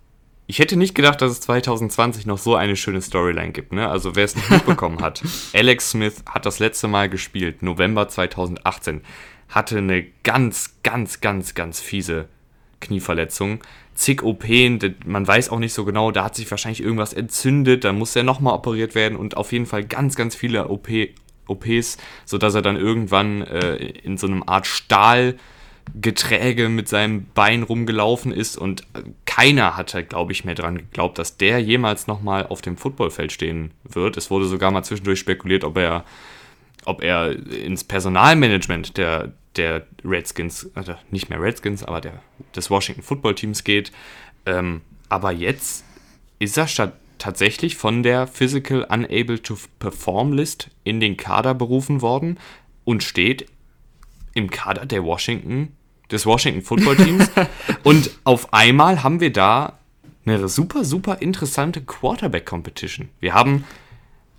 [0.47, 3.73] ich hätte nicht gedacht, dass es 2020 noch so eine schöne Storyline gibt.
[3.73, 3.89] Ne?
[3.89, 9.01] Also wer es nicht mitbekommen hat, Alex Smith hat das letzte Mal gespielt, November 2018,
[9.49, 12.27] hatte eine ganz, ganz, ganz, ganz fiese
[12.79, 13.63] Knieverletzung.
[13.93, 17.97] Zig OPen, man weiß auch nicht so genau, da hat sich wahrscheinlich irgendwas entzündet, dann
[17.97, 20.89] muss er nochmal operiert werden und auf jeden Fall ganz, ganz viele OP,
[21.47, 25.35] OPs, sodass er dann irgendwann äh, in so einem Art Stahl
[25.93, 28.83] Geträge mit seinem Bein rumgelaufen ist und
[29.25, 33.71] keiner hatte, glaube ich, mehr dran geglaubt, dass der jemals nochmal auf dem Footballfeld stehen
[33.83, 34.17] wird.
[34.17, 36.03] Es wurde sogar mal zwischendurch spekuliert, ob er,
[36.85, 42.21] ob er ins Personalmanagement der, der Redskins, also nicht mehr Redskins, aber der,
[42.55, 43.91] des Washington Football Teams geht.
[44.45, 45.83] Ähm, aber jetzt
[46.39, 52.01] ist er statt tatsächlich von der Physical Unable to Perform List in den Kader berufen
[52.01, 52.39] worden
[52.83, 53.47] und steht
[54.33, 55.75] im Kader der Washington,
[56.11, 57.31] des Washington Football Teams.
[57.83, 59.79] und auf einmal haben wir da
[60.25, 63.09] eine super, super interessante Quarterback Competition.
[63.19, 63.63] Wir haben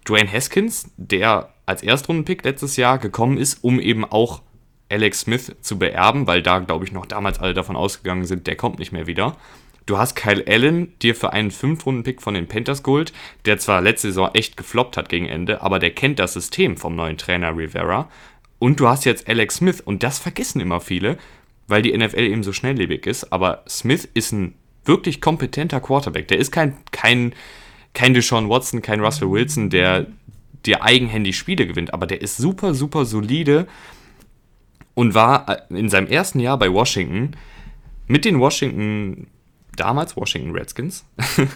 [0.06, 4.42] Dwayne Haskins, der als Erstrundenpick letztes Jahr gekommen ist, um eben auch
[4.88, 8.56] Alex Smith zu beerben, weil da, glaube ich, noch damals alle davon ausgegangen sind, der
[8.56, 9.36] kommt nicht mehr wieder.
[9.86, 13.12] Du hast Kyle Allen dir für einen Fünf-Runden-Pick von den Panthers geholt,
[13.44, 16.96] der zwar letzte Saison echt gefloppt hat gegen Ende, aber der kennt das System vom
[16.96, 18.08] neuen Trainer Rivera.
[18.58, 21.18] Und du hast jetzt Alex Smith und das vergessen immer viele,
[21.68, 23.32] weil die NFL eben so schnelllebig ist.
[23.32, 26.26] Aber Smith ist ein wirklich kompetenter Quarterback.
[26.28, 27.32] Der ist kein, kein,
[27.92, 30.06] kein Deshaun Watson, kein Russell Wilson, der
[30.64, 33.68] dir eigenhändig Spiele gewinnt, aber der ist super, super solide
[34.96, 37.36] und war äh, in seinem ersten Jahr bei Washington
[38.08, 39.28] mit den Washington,
[39.76, 41.04] damals Washington Redskins,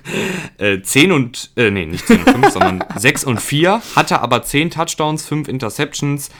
[0.58, 4.42] äh, 10 und, äh, nee, nicht 10 und 5, sondern 6 und 4, hatte aber
[4.42, 6.30] 10 Touchdowns, 5 Interceptions,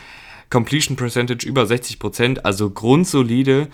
[0.51, 3.69] Completion Percentage über 60%, also grundsolide.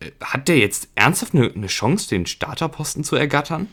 [0.00, 3.68] Äh, hat der jetzt ernsthaft eine, eine Chance, den Starterposten zu ergattern?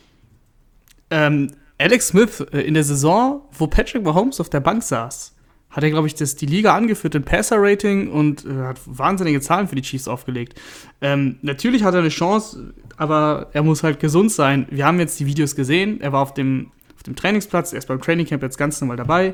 [1.10, 5.37] Ähm, Alex Smith äh, in der Saison, wo Patrick Mahomes auf der Bank saß,
[5.70, 9.68] hat er, glaube ich, das, die Liga angeführt in Passer-Rating und äh, hat wahnsinnige Zahlen
[9.68, 10.60] für die Chiefs aufgelegt.
[11.02, 14.66] Ähm, natürlich hat er eine Chance, aber er muss halt gesund sein.
[14.72, 16.02] Wir haben jetzt die Videos gesehen.
[16.02, 19.34] Er war auf dem, auf dem Trainingsplatz, er ist beim Trainingcamp jetzt ganz normal dabei,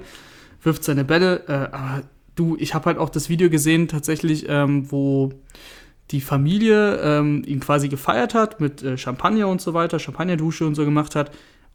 [0.64, 2.04] wirft seine Bälle, äh, aber
[2.36, 5.32] du, ich habe halt auch das Video gesehen, tatsächlich, ähm, wo
[6.12, 10.76] die Familie ähm, ihn quasi gefeiert hat mit äh, Champagner und so weiter, Champagnerdusche und
[10.76, 11.32] so gemacht hat.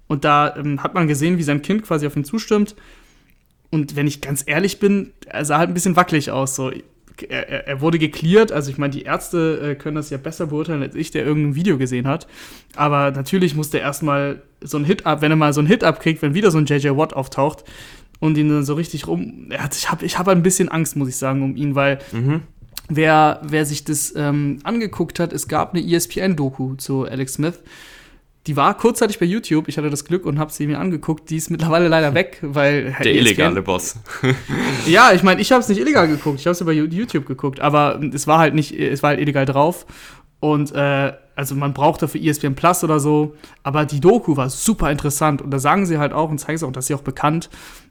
[0.06, 2.74] Und da ähm, hat man gesehen, wie sein Kind quasi auf ihn zustimmt.
[3.70, 6.54] Und wenn ich ganz ehrlich bin, er sah halt ein bisschen wackelig aus.
[6.54, 6.70] So.
[7.28, 10.82] Er, er wurde geklärt, also ich meine, die Ärzte äh, können das ja besser beurteilen
[10.82, 12.28] als ich, der irgendein Video gesehen hat.
[12.76, 15.82] Aber natürlich musste er erstmal so ein Hit ab, wenn er mal so ein Hit
[15.82, 17.64] abkriegt, wenn wieder so ein JJ Watt auftaucht,
[18.20, 19.48] und ihn dann so richtig rum.
[19.56, 22.42] Hat, ich habe ich hab ein bisschen Angst, muss ich sagen, um ihn, weil mhm.
[22.88, 27.60] wer, wer sich das ähm, angeguckt hat, es gab eine ESPN-Doku zu Alex Smith.
[28.48, 29.68] Die war kurzzeitig bei YouTube.
[29.68, 31.28] Ich hatte das Glück und habe sie mir angeguckt.
[31.28, 33.96] Die ist mittlerweile leider weg, weil der ESPN illegale Boss.
[34.86, 36.40] ja, ich meine, ich habe es nicht illegal geguckt.
[36.40, 39.44] Ich habe es über YouTube geguckt, aber es war halt nicht, es war halt illegal
[39.44, 39.84] drauf.
[40.40, 43.34] Und äh, also man braucht dafür ESPN Plus oder so.
[43.64, 46.66] Aber die Doku war super interessant und da sagen sie halt auch und zeigen sie
[46.66, 47.50] auch, dass sie auch bekannt,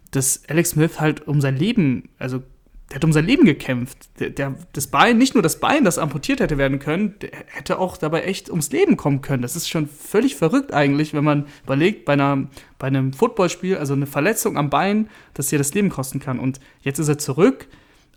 [0.10, 2.41] dass Alex Smith halt um sein Leben, also
[2.89, 3.97] der hat um sein Leben gekämpft.
[4.19, 7.80] Der, der, das Bein, nicht nur das Bein, das amputiert hätte werden können, der hätte
[7.80, 9.41] auch dabei echt ums Leben kommen können.
[9.41, 12.47] Das ist schon völlig verrückt eigentlich, wenn man überlegt, bei, einer,
[12.80, 16.39] bei einem Footballspiel, also eine Verletzung am Bein, dass dir das Leben kosten kann.
[16.39, 17.67] Und jetzt ist er zurück,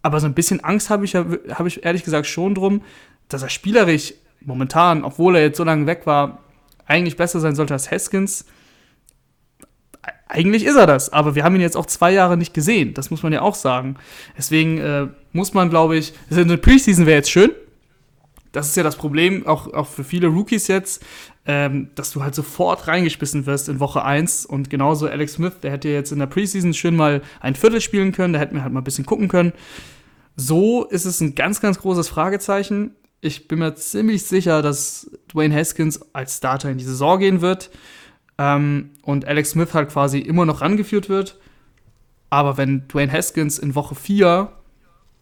[0.03, 2.83] aber so ein bisschen Angst habe ich, hab ich ehrlich gesagt schon drum,
[3.29, 6.39] dass er spielerisch momentan, obwohl er jetzt so lange weg war,
[6.87, 8.47] eigentlich besser sein sollte als Haskins
[10.29, 12.95] eigentlich ist er das, aber wir haben ihn jetzt auch zwei Jahre nicht gesehen.
[12.95, 13.97] Das muss man ja auch sagen.
[14.39, 17.51] Deswegen äh, muss man, glaube ich, eine Preseason wäre jetzt schön.
[18.53, 21.05] Das ist ja das Problem, auch, auch für viele Rookies jetzt,
[21.47, 24.47] ähm, dass du halt sofort reingespissen wirst in Woche 1.
[24.47, 28.13] Und genauso Alex Smith, der hätte jetzt in der Preseason schön mal ein Viertel spielen
[28.13, 29.53] können, da hätten wir halt mal ein bisschen gucken können.
[30.37, 32.97] So ist es ein ganz, ganz großes Fragezeichen.
[33.21, 37.71] Ich bin mir ziemlich sicher, dass Dwayne Haskins als Starter in die Saison gehen wird
[38.41, 41.39] ähm, und Alex Smith halt quasi immer noch rangeführt wird.
[42.31, 44.51] Aber wenn Dwayne Haskins in Woche 4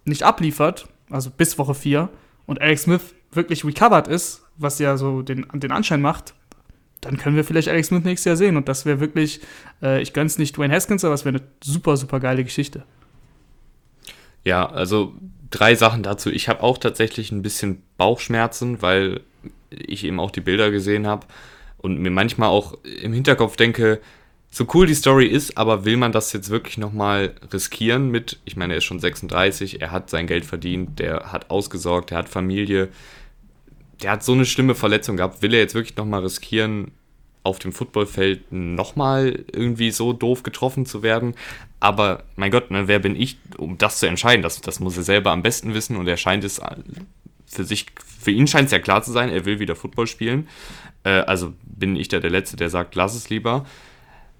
[0.04, 2.08] nicht abliefert, also bis Woche 4,
[2.46, 6.34] und Alex Smith wirklich recovered ist, was ja so den, den Anschein macht,
[7.00, 8.56] dann können wir vielleicht Alex Smith nächstes Jahr sehen.
[8.56, 9.40] Und das wäre wirklich,
[9.82, 12.84] äh, ich gönn's nicht Dwayne Haskins, aber es wäre eine super, super geile Geschichte.
[14.44, 15.14] Ja, also
[15.50, 16.30] drei Sachen dazu.
[16.30, 19.22] Ich habe auch tatsächlich ein bisschen Bauchschmerzen, weil
[19.70, 21.26] ich eben auch die Bilder gesehen habe
[21.78, 24.00] und mir manchmal auch im Hinterkopf denke,
[24.50, 28.56] so cool die Story ist, aber will man das jetzt wirklich nochmal riskieren mit, ich
[28.56, 32.28] meine, er ist schon 36, er hat sein Geld verdient, der hat ausgesorgt, er hat
[32.28, 32.88] Familie,
[34.02, 36.92] der hat so eine schlimme Verletzung gehabt, will er jetzt wirklich nochmal riskieren,
[37.48, 41.34] auf dem Footballfeld nochmal irgendwie so doof getroffen zu werden.
[41.80, 44.42] Aber mein Gott, ne, wer bin ich, um das zu entscheiden?
[44.42, 46.60] Das, das muss er selber am besten wissen und er scheint es
[47.48, 47.86] für sich,
[48.20, 50.48] für ihn scheint es ja klar zu sein, er will wieder Football spielen.
[51.04, 53.64] Äh, also bin ich da der Letzte, der sagt, lass es lieber.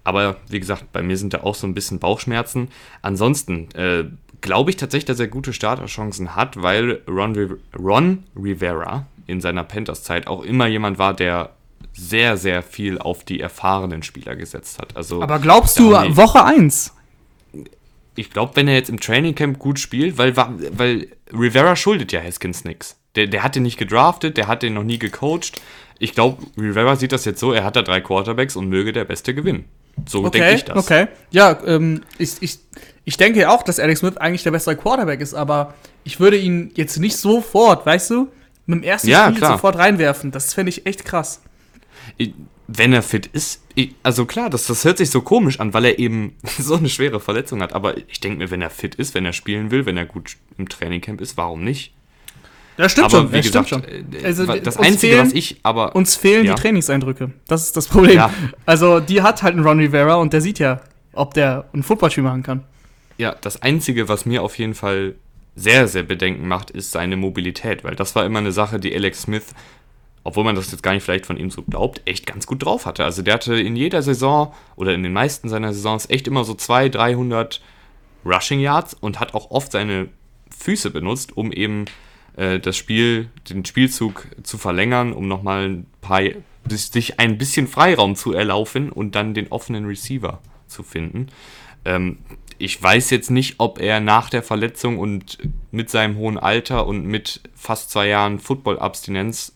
[0.03, 2.69] Aber wie gesagt, bei mir sind da auch so ein bisschen Bauchschmerzen.
[3.01, 4.05] Ansonsten äh,
[4.41, 10.27] glaube ich tatsächlich, dass er gute Starterchancen hat, weil Ron, Ron Rivera in seiner Panthers-Zeit
[10.27, 11.51] auch immer jemand war, der
[11.93, 14.95] sehr, sehr viel auf die erfahrenen Spieler gesetzt hat.
[14.95, 16.93] Also, Aber glaubst du, Woche 1?
[18.19, 22.65] Ich glaube, wenn er jetzt im Trainingcamp gut spielt, weil, weil Rivera schuldet ja Haskins
[22.65, 22.99] nichts.
[23.15, 25.61] Der, der hat den nicht gedraftet, der hat den noch nie gecoacht.
[25.99, 29.05] Ich glaube, Rivera sieht das jetzt so, er hat da drei Quarterbacks und möge der
[29.05, 29.65] Beste gewinnen.
[30.05, 30.77] So okay, denke ich das.
[30.77, 32.59] Okay, ja, ähm, ich, ich,
[33.05, 36.71] ich denke auch, dass Alex Smith eigentlich der bessere Quarterback ist, aber ich würde ihn
[36.75, 38.27] jetzt nicht sofort, weißt du,
[38.65, 39.53] mit dem ersten ja, Spiel klar.
[39.53, 40.31] sofort reinwerfen.
[40.31, 41.41] Das fände ich echt krass.
[42.71, 43.63] Wenn er fit ist,
[44.03, 47.19] also klar, das, das hört sich so komisch an, weil er eben so eine schwere
[47.19, 49.97] Verletzung hat, aber ich denke mir, wenn er fit ist, wenn er spielen will, wenn
[49.97, 51.93] er gut im Trainingcamp ist, warum nicht?
[52.77, 54.25] Das stimmt aber schon, wie das gesagt, stimmt äh, schon.
[54.25, 55.95] Also, das Einzige, fehlen- was ich aber.
[55.95, 56.53] Uns fehlen Ja.
[56.55, 57.31] die Trainingseindrücke.
[57.47, 58.15] Das ist das Problem.
[58.15, 58.31] Ja.
[58.65, 60.79] Also, die hat halt einen Ron Rivera und der sieht ja,
[61.13, 62.63] ob der ein Footballspiel machen kann.
[63.17, 65.15] Ja, das Einzige, was mir auf jeden Fall
[65.57, 69.23] sehr, sehr Bedenken macht, ist seine Mobilität, weil das war immer eine Sache, die Alex
[69.23, 69.47] Smith,
[70.29, 72.85] obwohl man das jetzt gar nicht vielleicht von ihm so glaubt, echt ganz gut drauf
[72.85, 73.03] hatte.
[73.03, 76.53] Also der hatte in jeder Saison oder in den meisten seiner Saisons echt immer so
[76.53, 77.61] 200, 300
[78.23, 80.09] Rushing Yards und hat auch oft seine
[80.55, 81.85] Füße benutzt, um eben
[82.37, 86.21] äh, das Spiel, den Spielzug zu verlängern, um nochmal ein paar,
[86.67, 91.29] sich ein bisschen Freiraum zu erlaufen und dann den offenen Receiver zu finden.
[91.85, 92.19] Ähm,
[92.59, 95.39] ich weiß jetzt nicht, ob er nach der Verletzung und
[95.71, 99.53] mit seinem hohen Alter und mit fast zwei Jahren Football-Abstinenz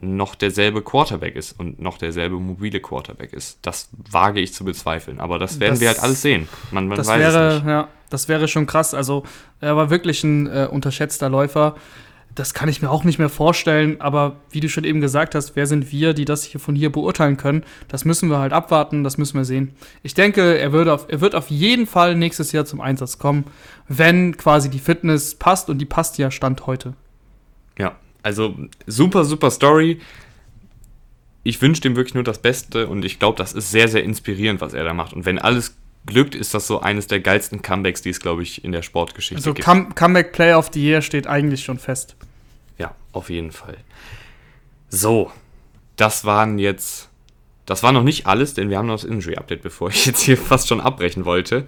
[0.00, 3.58] noch derselbe Quarterback ist und noch derselbe mobile Quarterback ist.
[3.62, 5.18] Das wage ich zu bezweifeln.
[5.20, 6.48] Aber das werden Das- wir halt alles sehen.
[6.70, 7.66] Man, man Das weiß wäre, es nicht.
[7.70, 8.94] ja, das wäre schon krass.
[8.94, 9.24] Also,
[9.60, 11.74] er war wirklich ein äh, unterschätzter Läufer.
[12.34, 14.00] Das kann ich mir auch nicht mehr vorstellen.
[14.00, 16.92] Aber wie du schon eben gesagt hast, wer sind wir, die das hier von hier
[16.92, 17.64] beurteilen können?
[17.88, 19.72] Das müssen wir halt abwarten, das müssen wir sehen.
[20.04, 23.44] Ich denke, er, würde auf, er wird auf jeden Fall nächstes Jahr zum Einsatz kommen,
[23.88, 25.68] wenn quasi die Fitness passt.
[25.68, 26.94] Und die passt ja Stand heute.
[27.76, 27.96] Ja,
[28.28, 28.54] also
[28.86, 30.00] super, super Story.
[31.44, 34.60] Ich wünsche dem wirklich nur das Beste und ich glaube, das ist sehr, sehr inspirierend,
[34.60, 35.14] was er da macht.
[35.14, 38.64] Und wenn alles glückt, ist das so eines der geilsten Comebacks, die es, glaube ich,
[38.64, 39.66] in der Sportgeschichte Also, gibt.
[39.66, 42.16] Come Comeback Player of the Year steht eigentlich schon fest.
[42.76, 43.78] Ja, auf jeden Fall.
[44.90, 45.32] So,
[45.96, 47.08] das waren jetzt.
[47.64, 50.20] Das war noch nicht alles, denn wir haben noch das Injury Update, bevor ich jetzt
[50.20, 51.66] hier fast schon abbrechen wollte.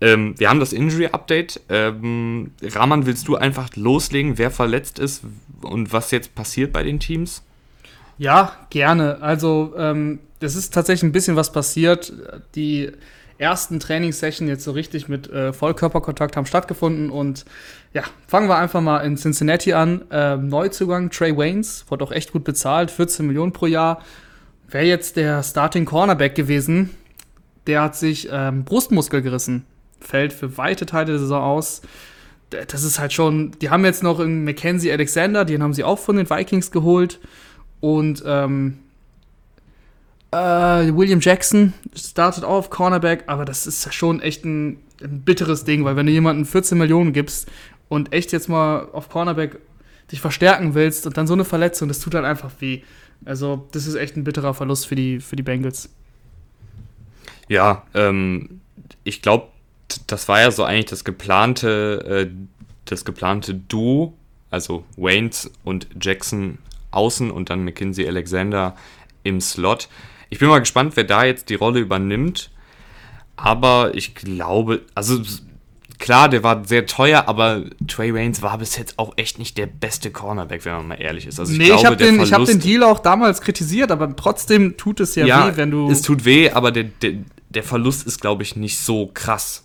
[0.00, 1.60] Ähm, wir haben das Injury Update.
[1.68, 5.22] Ähm, Rahman, willst du einfach loslegen, wer verletzt ist
[5.64, 7.42] und was jetzt passiert bei den Teams?
[8.18, 9.20] Ja, gerne.
[9.20, 12.12] Also, ähm, das ist tatsächlich ein bisschen was passiert.
[12.54, 12.92] Die
[13.38, 17.44] ersten Trainingssessions jetzt so richtig mit äh, Vollkörperkontakt haben stattgefunden und
[17.92, 20.04] ja, fangen wir einfach mal in Cincinnati an.
[20.10, 24.02] Ähm, Neuzugang Trey Waynes, wurde auch echt gut bezahlt, 14 Millionen pro Jahr.
[24.68, 26.90] Wäre jetzt der Starting Cornerback gewesen.
[27.66, 29.64] Der hat sich ähm, Brustmuskel gerissen.
[30.00, 31.82] Fällt für weite Teile der Saison aus.
[32.68, 35.98] Das ist halt schon, die haben jetzt noch einen Mackenzie Alexander, den haben sie auch
[35.98, 37.20] von den Vikings geholt.
[37.80, 38.78] Und ähm,
[40.30, 40.36] äh,
[40.94, 45.84] William Jackson startet auch auf Cornerback, aber das ist schon echt ein, ein bitteres Ding,
[45.84, 47.50] weil wenn du jemanden 14 Millionen gibst
[47.88, 49.58] und echt jetzt mal auf Cornerback
[50.10, 52.82] dich verstärken willst und dann so eine Verletzung, das tut halt einfach weh.
[53.24, 55.88] Also, das ist echt ein bitterer Verlust für die, für die Bengals.
[57.48, 58.60] Ja, ähm,
[59.04, 59.48] ich glaube,
[60.06, 62.30] das war ja so eigentlich das geplante, äh,
[62.84, 64.14] das geplante Duo,
[64.50, 66.58] also Waynes und Jackson
[66.90, 68.76] außen und dann McKinsey Alexander
[69.22, 69.88] im Slot.
[70.30, 72.50] Ich bin mal gespannt, wer da jetzt die Rolle übernimmt.
[73.36, 75.20] Aber ich glaube, also
[75.98, 79.66] klar, der war sehr teuer, aber Trey Waynes war bis jetzt auch echt nicht der
[79.66, 81.40] beste Cornerback, wenn man mal ehrlich ist.
[81.40, 85.00] Also nee, ich habe den, ich hab den Deal auch damals kritisiert, aber trotzdem tut
[85.00, 85.90] es ja, ja, weh, wenn du.
[85.90, 87.14] es tut weh, aber der, der,
[87.48, 89.63] der Verlust ist, glaube ich, nicht so krass.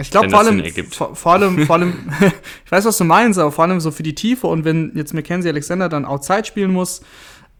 [0.00, 1.92] Ich glaube vor allem, vor, vor allem, vor allem,
[2.64, 5.12] ich weiß, was du meinst, aber vor allem so für die Tiefe und wenn jetzt
[5.12, 7.02] Mackenzie Alexander dann Outside spielen muss,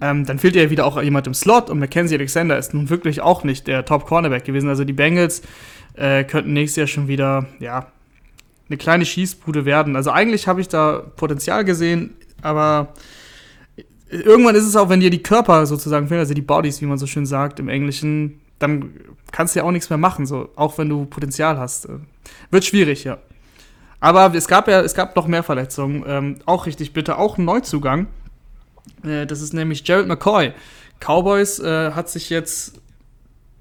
[0.01, 3.21] ähm, dann fehlt ja wieder auch jemand im Slot und Mackenzie Alexander ist nun wirklich
[3.21, 4.68] auch nicht der Top-Cornerback gewesen.
[4.68, 5.42] Also die Bengals
[5.95, 7.87] äh, könnten nächstes Jahr schon wieder, ja,
[8.68, 9.97] eine kleine Schießbude werden.
[9.97, 12.95] Also eigentlich habe ich da Potenzial gesehen, aber
[14.11, 16.99] irgendwann ist es auch, wenn dir die Körper sozusagen fehlen, also die Bodies, wie man
[16.99, 18.94] so schön sagt im Englischen, dann
[19.33, 21.87] kannst du ja auch nichts mehr machen, so auch wenn du Potenzial hast.
[21.87, 21.98] Äh,
[22.51, 23.18] Wird schwierig, ja.
[24.01, 27.44] Aber es gab ja, es gab noch mehr Verletzungen, ähm, auch richtig bitter, auch ein
[27.44, 28.09] Neuzugang.
[29.05, 30.53] Äh, das ist nämlich Jared McCoy.
[31.01, 32.81] Cowboys äh, hat sich jetzt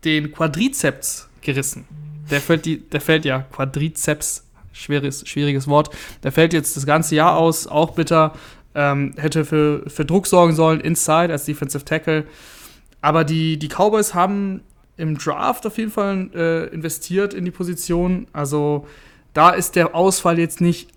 [0.04, 1.86] den Quadrizeps gerissen.
[2.30, 5.96] Der fällt, die, der fällt ja Quadrizeps, schweres, schwieriges Wort.
[6.24, 8.34] Der fällt jetzt das ganze Jahr aus, auch bitter.
[8.74, 12.26] Ähm, hätte für, für Druck sorgen sollen, inside als Defensive Tackle.
[13.02, 14.62] Aber die, die Cowboys haben
[15.02, 18.28] im Draft auf jeden Fall äh, investiert in die Position.
[18.34, 18.86] Also
[19.34, 20.90] da ist der Ausfall jetzt nicht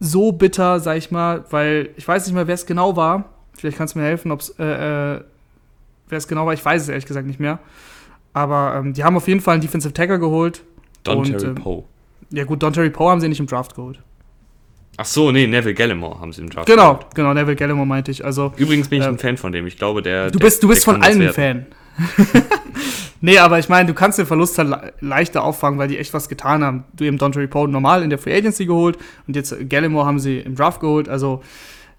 [0.00, 3.26] so bitter, sag ich mal, weil ich weiß nicht mehr, wer es genau war.
[3.56, 4.64] Vielleicht kannst du mir helfen, ob es äh,
[5.16, 5.20] äh,
[6.08, 6.54] wer es genau war.
[6.54, 7.60] Ich weiß es ehrlich gesagt nicht mehr.
[8.32, 10.64] Aber ähm, die haben auf jeden Fall einen Defensive Tackle geholt.
[11.04, 11.84] Don Und, Terry ähm, Poe.
[12.30, 14.00] Ja gut, Don Terry Poe haben sie nicht im Draft geholt.
[14.96, 16.66] Ach so, nee, Neville Gallimore haben sie im Draft.
[16.66, 17.14] Genau, geholt.
[17.14, 18.24] genau, Neville Gallimore meinte ich.
[18.24, 19.66] Also Übrigens bin ich Ähm, ein Fan von dem.
[19.66, 20.30] Ich glaube, der.
[20.30, 21.34] Du der- bist, du bist der von allen werden.
[21.34, 21.66] Fan.
[23.22, 26.12] nee, aber ich meine, du kannst den Verlust halt le leichter auffangen, weil die echt
[26.12, 26.84] was getan haben.
[26.92, 30.38] Du eben Don Poe normal in der Free Agency geholt und jetzt Gallimore haben sie
[30.38, 31.08] im Draft geholt.
[31.08, 31.42] Also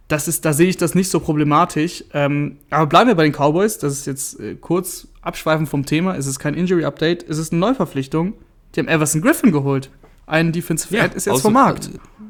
[0.07, 2.03] das ist, da sehe ich das nicht so problematisch.
[2.13, 3.79] Ähm, aber bleiben wir bei den Cowboys.
[3.79, 6.15] Das ist jetzt äh, kurz abschweifen vom Thema.
[6.15, 8.33] Es ist kein Injury Update, es ist eine Neuverpflichtung.
[8.75, 9.89] Die haben Everson Griffin geholt.
[10.25, 11.89] Ein Defensive End ist jetzt vom Markt.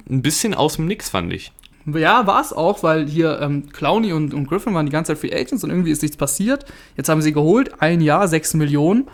[0.09, 1.51] Ein bisschen aus dem Nix, fand ich.
[1.85, 5.19] Ja, war es auch, weil hier ähm, Clowney und, und Griffin waren die ganze Zeit
[5.19, 6.65] Free Agents und irgendwie ist nichts passiert.
[6.95, 9.09] Jetzt haben sie geholt, ein Jahr, sechs Millionen.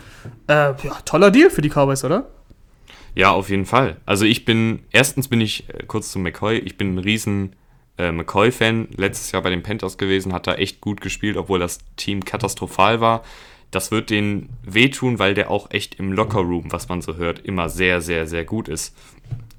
[0.47, 2.29] Äh, ja, toller Deal für die Cowboys, oder?
[3.15, 3.97] Ja, auf jeden Fall.
[4.05, 7.55] Also ich bin, erstens bin ich, äh, kurz zu McCoy, ich bin ein riesen
[7.97, 8.89] äh, McCoy-Fan.
[8.95, 13.01] Letztes Jahr bei den Panthers gewesen, hat da echt gut gespielt, obwohl das Team katastrophal
[13.01, 13.23] war.
[13.71, 17.69] Das wird denen wehtun, weil der auch echt im Lockerroom, was man so hört, immer
[17.69, 18.95] sehr, sehr, sehr gut ist.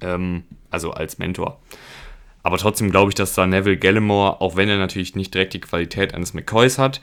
[0.01, 1.61] Ähm, also als Mentor.
[2.43, 5.61] Aber trotzdem glaube ich, dass da Neville Gallimore, auch wenn er natürlich nicht direkt die
[5.61, 7.01] Qualität eines McCoys hat,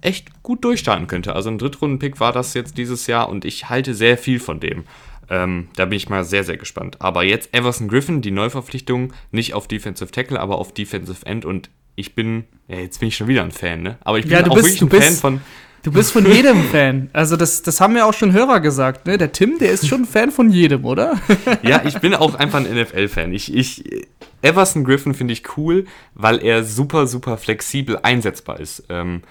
[0.00, 1.34] echt gut durchstarten könnte.
[1.34, 4.84] Also ein Drittrunden-Pick war das jetzt dieses Jahr und ich halte sehr viel von dem.
[5.28, 6.96] Ähm, da bin ich mal sehr, sehr gespannt.
[7.00, 11.70] Aber jetzt Everson Griffin, die Neuverpflichtung, nicht auf Defensive Tackle, aber auf Defensive End und
[11.94, 13.98] ich bin, ja, jetzt bin ich schon wieder ein Fan, ne?
[14.02, 15.40] Aber ich bin Ja, auch bist- wirklich ein Fan bist- von,
[15.82, 17.08] Du bist von jedem Fan.
[17.12, 19.16] Also, das, das haben ja auch schon Hörer gesagt, ne?
[19.16, 21.18] Der Tim, der ist schon Fan von jedem, oder?
[21.62, 23.32] ja, ich bin auch einfach ein NFL-Fan.
[23.32, 24.06] Ich, ich,
[24.42, 28.84] Everson Griffin finde ich cool, weil er super, super flexibel einsetzbar ist.
[28.90, 29.22] Ähm,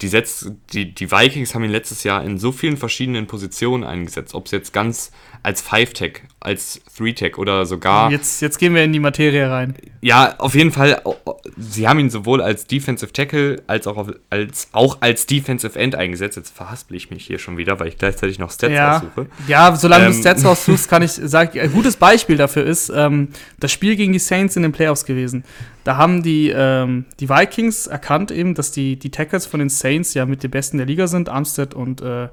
[0.00, 4.34] die, setzt, die, die Vikings haben ihn letztes Jahr in so vielen verschiedenen Positionen eingesetzt,
[4.34, 5.12] ob es jetzt ganz
[5.42, 8.10] als Five-Tech, als Three-Tech oder sogar.
[8.12, 9.74] Jetzt, jetzt gehen wir in die Materie rein.
[10.00, 11.00] Ja, auf jeden Fall.
[11.04, 15.76] o- o- Sie haben ihn sowohl als Defensive Tackle als auch, als, auch als Defensive
[15.76, 16.36] End eingesetzt.
[16.36, 19.26] Jetzt verhaspel ich mich hier schon wieder, weil ich gleichzeitig noch Stats Ja, aussuche.
[19.48, 20.20] ja, solange du Ähm.
[20.20, 24.18] Stats raussuchst, kann ich sagen, ein gutes Beispiel dafür ist ähm, das Spiel gegen die
[24.20, 25.42] Saints in den Playoffs gewesen.
[25.82, 30.14] Da haben die, ähm, die Vikings erkannt eben, dass die, die Tackles von den Saints
[30.14, 32.28] ja mit den Besten der Liga sind, Armstead und äh,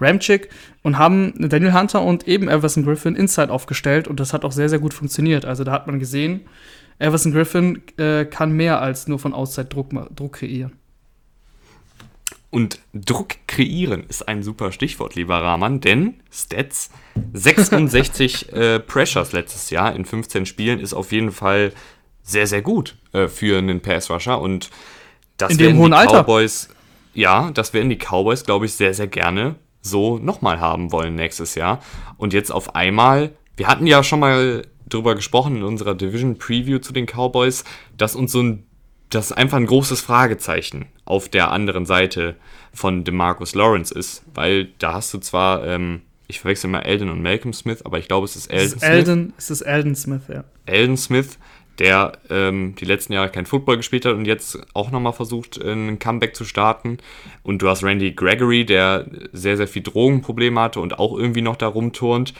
[0.00, 0.50] Ramchick,
[0.82, 4.68] und haben Daniel Hunter und eben Everson Griffin Inside aufgestellt und das hat auch sehr,
[4.68, 5.44] sehr gut funktioniert.
[5.44, 6.42] Also da hat man gesehen,
[7.00, 10.72] Everson Griffin äh, kann mehr als nur von Outside Druck, Druck kreieren.
[12.50, 16.90] Und Druck kreieren ist ein super Stichwort, lieber Rahman, denn Stats
[17.32, 21.72] 66 äh, Pressures letztes Jahr in 15 Spielen ist auf jeden Fall
[22.22, 24.70] sehr, sehr gut äh, für einen Pass-Rusher und
[25.36, 26.22] das In dem werden hohen die Alter.
[26.22, 26.68] Cowboys,
[27.12, 29.56] ja, das werden die Cowboys, glaube ich, sehr, sehr gerne
[29.86, 31.80] so nochmal haben wollen nächstes Jahr.
[32.16, 36.78] Und jetzt auf einmal, wir hatten ja schon mal drüber gesprochen in unserer Division Preview
[36.78, 37.64] zu den Cowboys,
[37.96, 38.66] dass uns so ein,
[39.10, 42.36] das einfach ein großes Fragezeichen auf der anderen Seite
[42.72, 47.22] von DeMarcus Lawrence ist, weil da hast du zwar, ähm, ich verwechsel mal Eldon und
[47.22, 48.90] Malcolm Smith, aber ich glaube, es ist Eldon ist Smith.
[48.90, 50.44] Eldon, es ist Eldon Smith, ja.
[50.66, 51.38] Eldon Smith,
[51.78, 55.98] der ähm, die letzten Jahre kein Football gespielt hat und jetzt auch nochmal versucht, ein
[55.98, 56.98] Comeback zu starten.
[57.42, 61.56] Und du hast Randy Gregory, der sehr, sehr viel Drogenprobleme hatte und auch irgendwie noch
[61.56, 62.34] da rumturnt.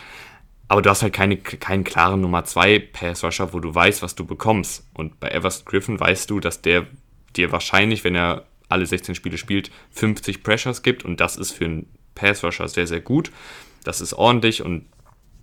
[0.69, 4.15] Aber du hast halt keine, keinen klaren Nummer 2 Pass Rusher, wo du weißt, was
[4.15, 4.89] du bekommst.
[4.95, 6.87] Und bei Everest Griffin weißt du, dass der
[7.37, 11.05] dir wahrscheinlich, wenn er alle 16 Spiele spielt, 50 Pressures gibt.
[11.05, 13.31] Und das ist für einen Pass Rusher sehr, sehr gut.
[13.85, 14.87] Das ist ordentlich und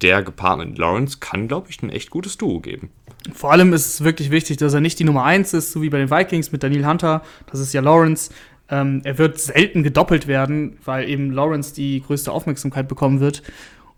[0.03, 2.91] der gepaart mit Lawrence kann, glaube ich, ein echt gutes Duo geben.
[3.33, 5.89] Vor allem ist es wirklich wichtig, dass er nicht die Nummer 1 ist, so wie
[5.89, 7.23] bei den Vikings mit Daniel Hunter.
[7.49, 8.31] Das ist ja Lawrence.
[8.69, 13.43] Ähm, er wird selten gedoppelt werden, weil eben Lawrence die größte Aufmerksamkeit bekommen wird.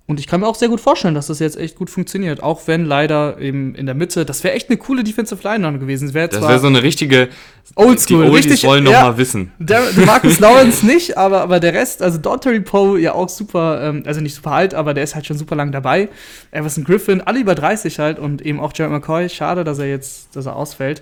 [0.07, 2.43] Und ich kann mir auch sehr gut vorstellen, dass das jetzt echt gut funktioniert.
[2.43, 5.79] Auch wenn leider eben in der Mitte, das wäre echt eine coole Defensive Line dann
[5.79, 6.13] gewesen.
[6.13, 7.29] Wär Das wäre so eine richtige.
[7.73, 9.01] Oldschool, Die Oldies richtig, wollen noch ja.
[9.01, 9.51] mal wissen.
[9.57, 13.81] der, der Marcus Lawrence nicht, aber, aber der Rest, also Dontary Poe ja auch super,
[13.81, 16.09] ähm, also nicht super alt, aber der ist halt schon super lang dabei.
[16.51, 19.27] Everson Griffin, alle über 30 halt und eben auch Jared McCoy.
[19.27, 21.01] Schade, dass er jetzt, dass er ausfällt.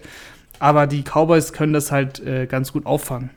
[0.60, 3.32] Aber die Cowboys können das halt äh, ganz gut auffangen.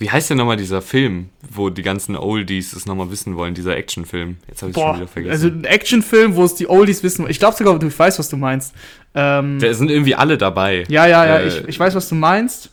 [0.00, 3.76] Wie heißt denn nochmal dieser Film, wo die ganzen Oldies es nochmal wissen wollen, dieser
[3.76, 4.38] Actionfilm?
[4.48, 5.30] Jetzt habe ich schon wieder vergessen.
[5.32, 7.28] also ein Actionfilm, wo es die Oldies wissen.
[7.28, 8.74] Ich glaube sogar, du ich weiß, was du meinst.
[9.14, 10.84] Ähm, da sind irgendwie alle dabei.
[10.88, 12.70] ja, ja, ja, Äh, ich, ich weiß, was du meinst.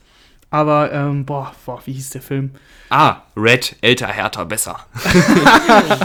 [0.49, 2.51] Aber, ähm, boah, boah, wie hieß der Film?
[2.89, 4.79] Ah, Red, älter, härter, besser.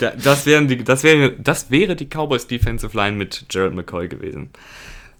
[0.00, 4.06] Da- das, wären die, das, wäre, das wäre die Cowboys Defensive Line mit Jared McCoy
[4.08, 4.50] gewesen.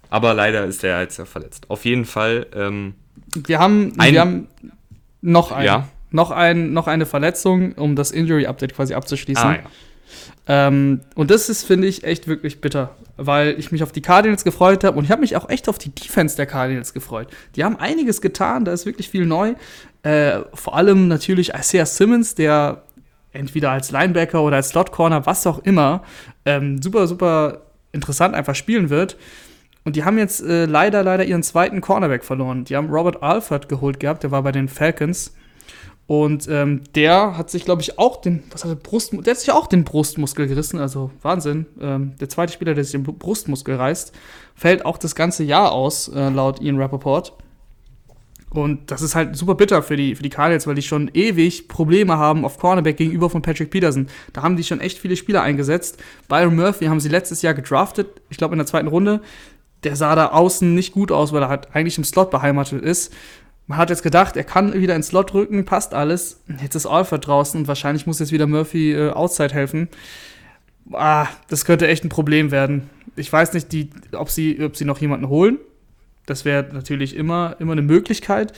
[0.09, 1.65] Aber leider ist er jetzt ja verletzt.
[1.69, 2.93] Auf jeden Fall, ähm,
[3.35, 4.47] Wir haben, Ein- wir haben
[5.21, 5.87] noch, ein, Ja.
[6.11, 9.45] noch, ein, noch eine Verletzung, um das Injury-Update quasi abzuschließen.
[9.45, 9.61] ah, ja.
[10.47, 14.43] Ähm, und das ist, finde ich, echt wirklich bitter, weil ich mich auf die Cardinals
[14.43, 17.27] gefreut habe und ich habe mich auch echt auf die Defense der Cardinals gefreut.
[17.55, 19.53] Die haben einiges getan, da ist wirklich viel neu.
[20.01, 22.81] Äh, vor allem natürlich Isaiah Simmons, der
[23.31, 26.03] entweder als Linebacker oder als Slot Corner, was auch immer,
[26.45, 27.61] ähm, super, super
[27.91, 29.17] interessant einfach spielen wird.
[29.89, 32.63] Und die haben jetzt äh, leider, leider ihren zweiten Cornerback verloren.
[32.63, 35.33] Die haben Robert Alford geholt gehabt, der war bei den Falcons.
[36.05, 39.39] Und ähm, der hat sich, glaube ich, auch den, was hat er, Brust, der hat
[39.39, 41.65] sich auch den Brustmuskel gerissen, also Wahnsinn.
[41.81, 44.13] Ähm, der zweite Spieler, der sich den Brustmuskel reißt,
[44.53, 47.33] fällt auch das ganze Jahr aus, äh, laut Ian Rappaport.
[48.51, 51.67] Und das ist halt super bitter für die, für die Cardinals, weil die schon ewig
[51.67, 54.07] Probleme haben auf Cornerback gegenüber von Patrick Peterson.
[54.33, 55.99] Da haben die schon echt viele Spieler eingesetzt.
[56.27, 59.21] Byron Murphy haben sie letztes Jahr gedraftet, ich glaube in der zweiten Runde.
[59.83, 63.13] Der sah da außen nicht gut aus, weil er halt eigentlich im Slot beheimatet ist.
[63.67, 66.41] Man hat jetzt gedacht, er kann wieder ins Slot rücken, passt alles.
[66.61, 69.89] Jetzt ist Alfred draußen und wahrscheinlich muss jetzt wieder Murphy äh, Outside helfen.
[70.91, 72.89] Ah, das könnte echt ein Problem werden.
[73.15, 75.59] Ich weiß nicht, die, ob, sie, ob sie noch jemanden holen.
[76.25, 78.53] Das wäre natürlich immer, immer eine Möglichkeit.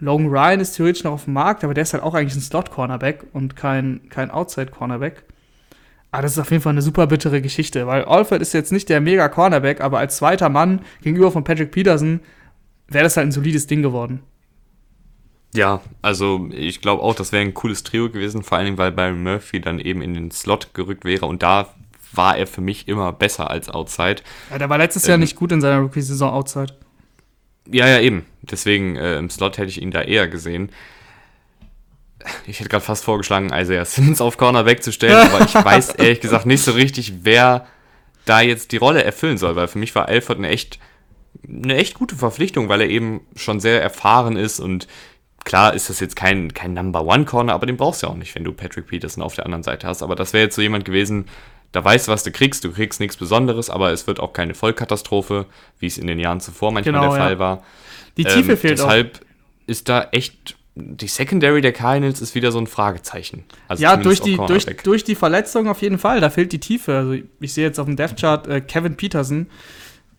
[0.00, 2.42] Logan Ryan ist theoretisch noch auf dem Markt, aber der ist halt auch eigentlich ein
[2.42, 5.24] Slot-Cornerback und kein, kein Outside-Cornerback.
[6.12, 8.88] Aber das ist auf jeden Fall eine super bittere Geschichte, weil Alfred ist jetzt nicht
[8.88, 12.20] der Mega-Cornerback, aber als zweiter Mann gegenüber von Patrick Peterson
[12.88, 14.22] wäre das halt ein solides Ding geworden.
[15.54, 18.92] Ja, also ich glaube auch, das wäre ein cooles Trio gewesen, vor allen Dingen, weil
[18.92, 21.74] Byron Murphy dann eben in den Slot gerückt wäre und da
[22.12, 24.16] war er für mich immer besser als Outside.
[24.50, 26.74] Ja, der war letztes Jahr Ähm, nicht gut in seiner Rookie-Saison Outside.
[27.70, 28.26] Ja, ja, eben.
[28.42, 30.70] Deswegen äh, im Slot hätte ich ihn da eher gesehen.
[32.46, 36.46] Ich hätte gerade fast vorgeschlagen, Isaiah Simmons auf Corner wegzustellen, aber ich weiß ehrlich gesagt
[36.46, 37.66] nicht so richtig, wer
[38.24, 40.78] da jetzt die Rolle erfüllen soll, weil für mich war Alford eine echt,
[41.48, 44.86] eine echt gute Verpflichtung, weil er eben schon sehr erfahren ist und
[45.44, 48.16] klar ist das jetzt kein, kein Number One Corner, aber den brauchst du ja auch
[48.16, 50.02] nicht, wenn du Patrick Peterson auf der anderen Seite hast.
[50.02, 51.26] Aber das wäre jetzt so jemand gewesen,
[51.70, 52.64] da weißt du, was du kriegst.
[52.64, 55.46] Du kriegst nichts Besonderes, aber es wird auch keine Vollkatastrophe,
[55.78, 57.24] wie es in den Jahren zuvor manchmal Genau, der ja.
[57.26, 57.62] Fall war.
[58.16, 58.86] Die Tiefe Ähm, fehlt auch.
[58.86, 59.20] deshalb
[59.68, 63.44] ist da echt, die Secondary der Cardinals ist wieder so ein Fragezeichen.
[63.66, 66.20] Also Ja, durch die, durch, durch die Verletzung auf jeden Fall.
[66.20, 66.94] Da fehlt die Tiefe.
[66.96, 69.46] Also ich sehe jetzt auf dem Death Chart äh, Kevin Peterson.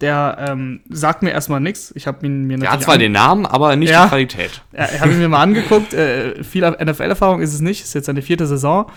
[0.02, 1.92] Der ähm, sagt mir erstmal nichts.
[1.96, 4.04] Ich habe ihn mir Er hat natürlich zwar den Namen, aber nicht Ja.
[4.06, 4.64] die Qualität.
[4.76, 5.94] Ja, ich habe ihn mir mal angeguckt.
[5.94, 7.84] Äh, viel NFL-Erfahrung ist es nicht.
[7.84, 8.92] Ist jetzt seine vierte Saison.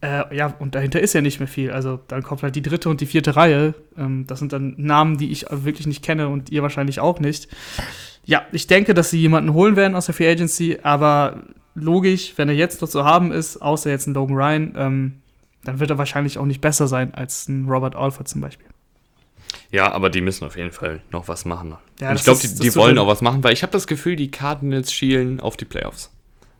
[0.00, 1.70] Äh, ja, und dahinter ist ja nicht mehr viel.
[1.70, 3.74] Also dann kommt halt die dritte und die vierte Reihe.
[3.96, 7.48] Ähm, das sind dann Namen, die ich wirklich nicht kenne und ihr wahrscheinlich auch nicht.
[8.28, 12.50] Ja, ich denke, dass sie jemanden holen werden aus der Free Agency, aber logisch, wenn
[12.50, 15.14] er jetzt noch zu haben ist, außer jetzt ein Logan Ryan, ähm,
[15.64, 18.66] dann wird er wahrscheinlich auch nicht besser sein als ein Robert Alford zum Beispiel.
[19.70, 21.78] Ja, aber die müssen auf jeden Fall noch was machen.
[22.00, 24.30] Ja, ich glaube, die, die wollen auch was machen, weil ich habe das Gefühl, die
[24.30, 26.10] Cardinals schielen auf die Playoffs.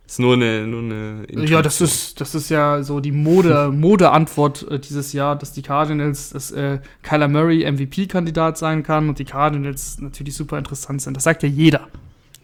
[0.08, 4.66] Ist nur eine, nur eine Ja, das ist, das ist ja so die Mode, Mode-Antwort
[4.70, 9.26] äh, dieses Jahr, dass die Cardinals, dass äh, Kyler Murray MVP-Kandidat sein kann und die
[9.26, 11.14] Cardinals natürlich super interessant sind.
[11.14, 11.88] Das sagt ja jeder.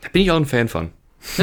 [0.02, 0.90] Da bin ich auch ein Fan von.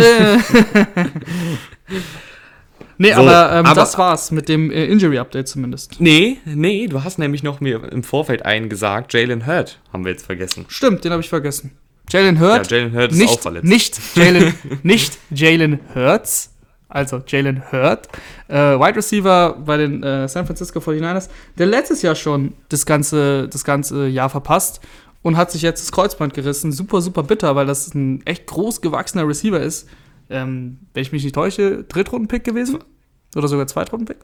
[2.98, 6.00] Nee, So, aber, ähm, aber- das war's mit dem äh, Injury-Update zumindest.
[6.00, 10.12] Nee, nee, du hast nämlich noch mir im Vorfeld einen gesagt, Jalen Hurt haben wir
[10.12, 10.66] jetzt vergessen.
[10.68, 11.72] Stimmt, den habe ich vergessen.
[12.12, 12.70] Jalen Hurt.
[12.72, 13.66] Ja, Jalen Hurt ist nicht, auch verletzt.
[13.68, 14.54] Nicht Jalen,
[14.84, 16.50] nicht Jalen Hurts,
[16.90, 18.08] also Jalen Hurt,
[18.48, 23.48] äh, Wide Receiver bei den äh, San Francisco 49ers, der letztes Jahr schon das ganze,
[23.48, 24.82] das ganze Jahr verpasst
[25.22, 26.72] und hat sich jetzt das Kreuzband gerissen.
[26.72, 29.88] Super, super bitter, weil das ein echt groß gewachsener Receiver ist.
[30.30, 32.80] Ähm, wenn ich mich nicht täusche, Drittrunden-Pick gewesen?
[33.36, 34.18] Oder sogar Zweitrunden-Pick?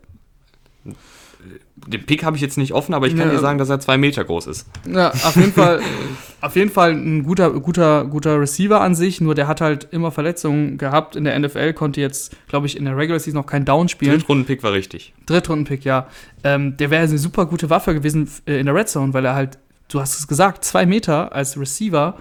[1.75, 3.33] Den Pick habe ich jetzt nicht offen, aber ich kann Ja.
[3.35, 4.65] dir sagen, dass er zwei Meter groß ist.
[4.91, 5.81] Ja, auf jeden Fall
[6.39, 10.11] Auf jeden Fall ein guter, guter, guter Receiver an sich, nur der hat halt immer
[10.11, 11.15] Verletzungen gehabt.
[11.15, 14.11] In der NFL konnte jetzt, glaube ich, in der Regular Season noch kein Down spielen.
[14.11, 15.13] Drittrunden-Pick war richtig.
[15.25, 16.07] Drittrunden-Pick, ja.
[16.43, 19.33] Ähm, der wäre eine super gute Waffe gewesen äh, in der Red Zone, weil er
[19.33, 19.57] halt,
[19.87, 22.17] du hast es gesagt, zwei Meter als Receiver.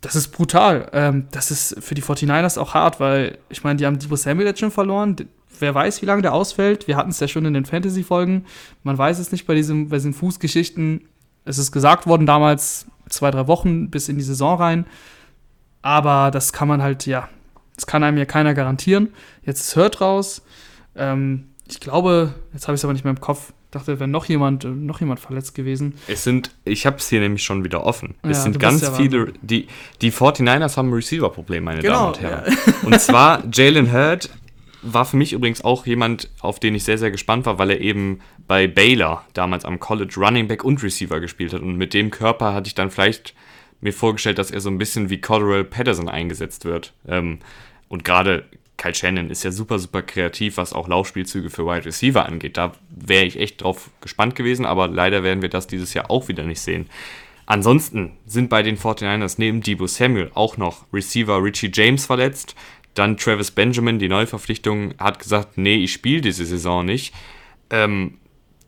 [0.00, 0.88] Das ist brutal.
[0.92, 4.46] Ähm, das ist für die 49ers auch hart, weil ich meine, die haben Debo Samuel
[4.46, 5.16] jetzt schon verloren.
[5.60, 6.88] Wer weiß, wie lange der ausfällt.
[6.88, 8.46] Wir hatten es ja schon in den Fantasy-Folgen.
[8.84, 11.02] Man weiß es nicht bei, diesem, bei diesen Fußgeschichten.
[11.44, 14.86] Es ist gesagt worden damals, zwei, drei Wochen bis in die Saison rein.
[15.82, 17.28] Aber das kann man halt, ja,
[17.76, 19.08] das kann einem ja keiner garantieren.
[19.42, 20.42] Jetzt ist Hurt raus.
[20.96, 23.52] Ähm, ich glaube, jetzt habe ich es aber nicht mehr im Kopf.
[23.66, 25.94] Ich dachte, wäre noch jemand, noch jemand verletzt gewesen.
[26.06, 28.14] Es sind, ich habe es hier nämlich schon wieder offen.
[28.22, 29.66] Ja, es sind ganz ja viele, die,
[30.00, 32.44] die 49ers haben ein Receiver-Problem, meine genau, Damen und Herren.
[32.46, 32.72] Ja.
[32.84, 34.30] Und zwar Jalen Hurt
[34.84, 37.80] war für mich übrigens auch jemand, auf den ich sehr, sehr gespannt war, weil er
[37.80, 41.62] eben bei Baylor damals am College Running Back und Receiver gespielt hat.
[41.62, 43.34] Und mit dem Körper hatte ich dann vielleicht
[43.80, 46.92] mir vorgestellt, dass er so ein bisschen wie Cordell Patterson eingesetzt wird.
[47.06, 47.38] Ähm,
[47.88, 48.44] und gerade
[48.76, 52.56] Kyle Shannon ist ja super, super kreativ, was auch Laufspielzüge für Wide Receiver angeht.
[52.56, 56.28] Da wäre ich echt drauf gespannt gewesen, aber leider werden wir das dieses Jahr auch
[56.28, 56.88] wieder nicht sehen.
[57.46, 62.54] Ansonsten sind bei den 49ers neben Debo Samuel auch noch Receiver Richie James verletzt.
[62.94, 67.12] Dann Travis Benjamin, die Neuverpflichtung, hat gesagt, nee, ich spiele diese Saison nicht.
[67.70, 68.18] Ähm,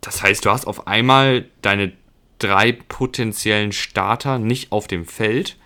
[0.00, 1.92] das heißt, du hast auf einmal deine
[2.38, 5.56] drei potenziellen Starter nicht auf dem Feld.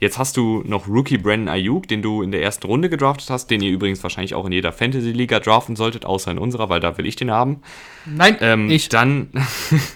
[0.00, 3.50] Jetzt hast du noch Rookie Brandon Ayuk, den du in der ersten Runde gedraftet hast,
[3.50, 6.96] den ihr übrigens wahrscheinlich auch in jeder Fantasy-Liga draften solltet, außer in unserer, weil da
[6.98, 7.62] will ich den haben.
[8.06, 8.92] Nein, ähm, nicht.
[8.92, 9.30] Dann,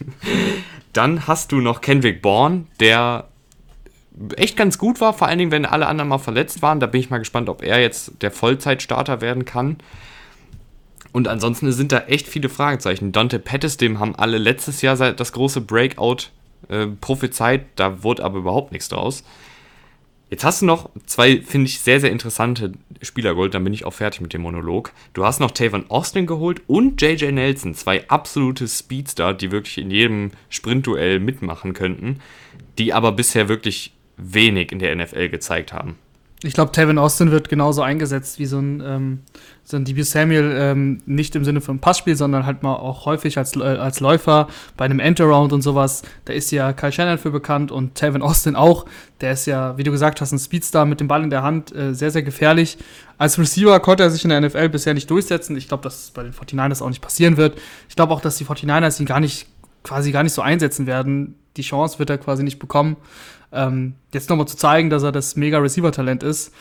[0.92, 3.28] dann hast du noch Kendrick Bourne, der
[4.36, 6.80] echt ganz gut war, vor allen Dingen, wenn alle anderen mal verletzt waren.
[6.80, 9.78] Da bin ich mal gespannt, ob er jetzt der Vollzeitstarter werden kann.
[11.12, 13.12] Und ansonsten sind da echt viele Fragezeichen.
[13.12, 16.30] Dante Pettis, dem haben alle letztes Jahr das große Breakout
[16.68, 19.24] äh, prophezeit, da wurde aber überhaupt nichts draus.
[20.30, 23.84] Jetzt hast du noch zwei, finde ich, sehr, sehr interessante Spieler geholt, dann bin ich
[23.84, 24.92] auch fertig mit dem Monolog.
[25.12, 29.90] Du hast noch Tavon Austin geholt und JJ Nelson, zwei absolute Speedstar, die wirklich in
[29.90, 32.20] jedem Sprintduell mitmachen könnten,
[32.78, 35.96] die aber bisher wirklich wenig in der NFL gezeigt haben.
[36.44, 39.20] Ich glaube, Tevin Austin wird genauso eingesetzt wie so ein, ähm,
[39.62, 43.38] so ein DB Samuel, ähm, nicht im Sinne von Passspiel, sondern halt mal auch häufig
[43.38, 46.02] als, äh, als Läufer bei einem Endaround und sowas.
[46.24, 48.86] Da ist ja Kyle Shannon für bekannt und Tevin Austin auch.
[49.20, 51.74] Der ist ja, wie du gesagt hast, ein Speedstar mit dem Ball in der Hand,
[51.76, 52.76] äh, sehr, sehr gefährlich.
[53.18, 55.56] Als Receiver konnte er sich in der NFL bisher nicht durchsetzen.
[55.56, 57.56] Ich glaube, dass es bei den 49ers auch nicht passieren wird.
[57.88, 59.46] Ich glaube auch, dass die 49ers ihn gar nicht,
[59.82, 61.36] quasi gar nicht so einsetzen werden.
[61.56, 62.96] Die Chance wird er quasi nicht bekommen.
[63.52, 66.54] Ähm, jetzt nochmal zu zeigen, dass er das mega Receiver-Talent ist.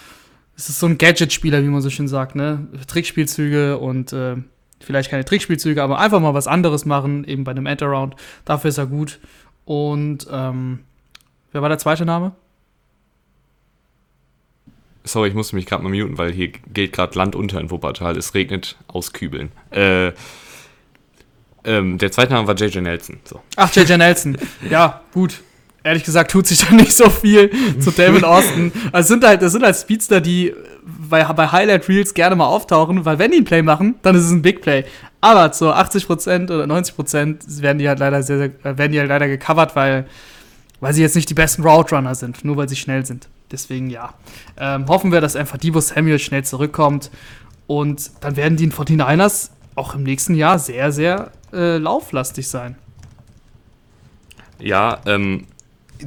[0.57, 2.67] Es ist so ein Gadget-Spieler, wie man so schön sagt, ne?
[2.87, 4.35] Trickspielzüge und äh,
[4.79, 8.15] vielleicht keine Trickspielzüge, aber einfach mal was anderes machen, eben bei einem End-Around.
[8.45, 9.19] Dafür ist er gut.
[9.65, 10.79] Und ähm,
[11.51, 12.33] wer war der zweite Name?
[15.03, 18.17] Sorry, ich musste mich gerade mal muten, weil hier geht gerade Land unter in Wuppertal.
[18.17, 19.51] Es regnet aus Kübeln.
[19.71, 20.11] Äh,
[21.63, 23.19] ähm, der zweite Name war JJ Nelson.
[23.23, 23.41] So.
[23.55, 24.37] Ach, JJ Nelson.
[24.69, 25.41] ja, gut
[25.83, 28.71] ehrlich gesagt tut sich da nicht so viel zu David Austin.
[28.91, 30.53] Also sind halt, das sind halt Speedster, die
[30.83, 34.25] bei, bei Highlight Reels gerne mal auftauchen, weil wenn die ein Play machen, dann ist
[34.25, 34.85] es ein Big Play.
[35.19, 39.27] Aber zu 80% oder 90% werden die halt leider sehr, sehr, werden die halt leider
[39.27, 40.07] gecovert, weil,
[40.79, 43.27] weil sie jetzt nicht die besten Route Runner sind, nur weil sie schnell sind.
[43.51, 44.13] Deswegen ja.
[44.57, 47.11] Ähm, hoffen wir, dass einfach Debo Samuel schnell zurückkommt.
[47.67, 49.49] Und dann werden die 49ers
[49.81, 52.75] auch im nächsten Jahr sehr, sehr äh, lauflastig sein.
[54.59, 55.47] Ja, ähm,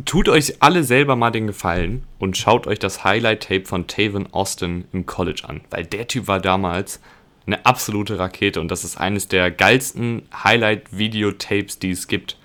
[0.04, 4.84] tut euch alle selber mal den Gefallen und schaut euch das Highlight-Tape von Taven Austin
[4.92, 7.00] im College an, weil der Typ war damals
[7.46, 12.38] eine absolute Rakete und das ist eines der geilsten Highlight-Videotapes, die es gibt.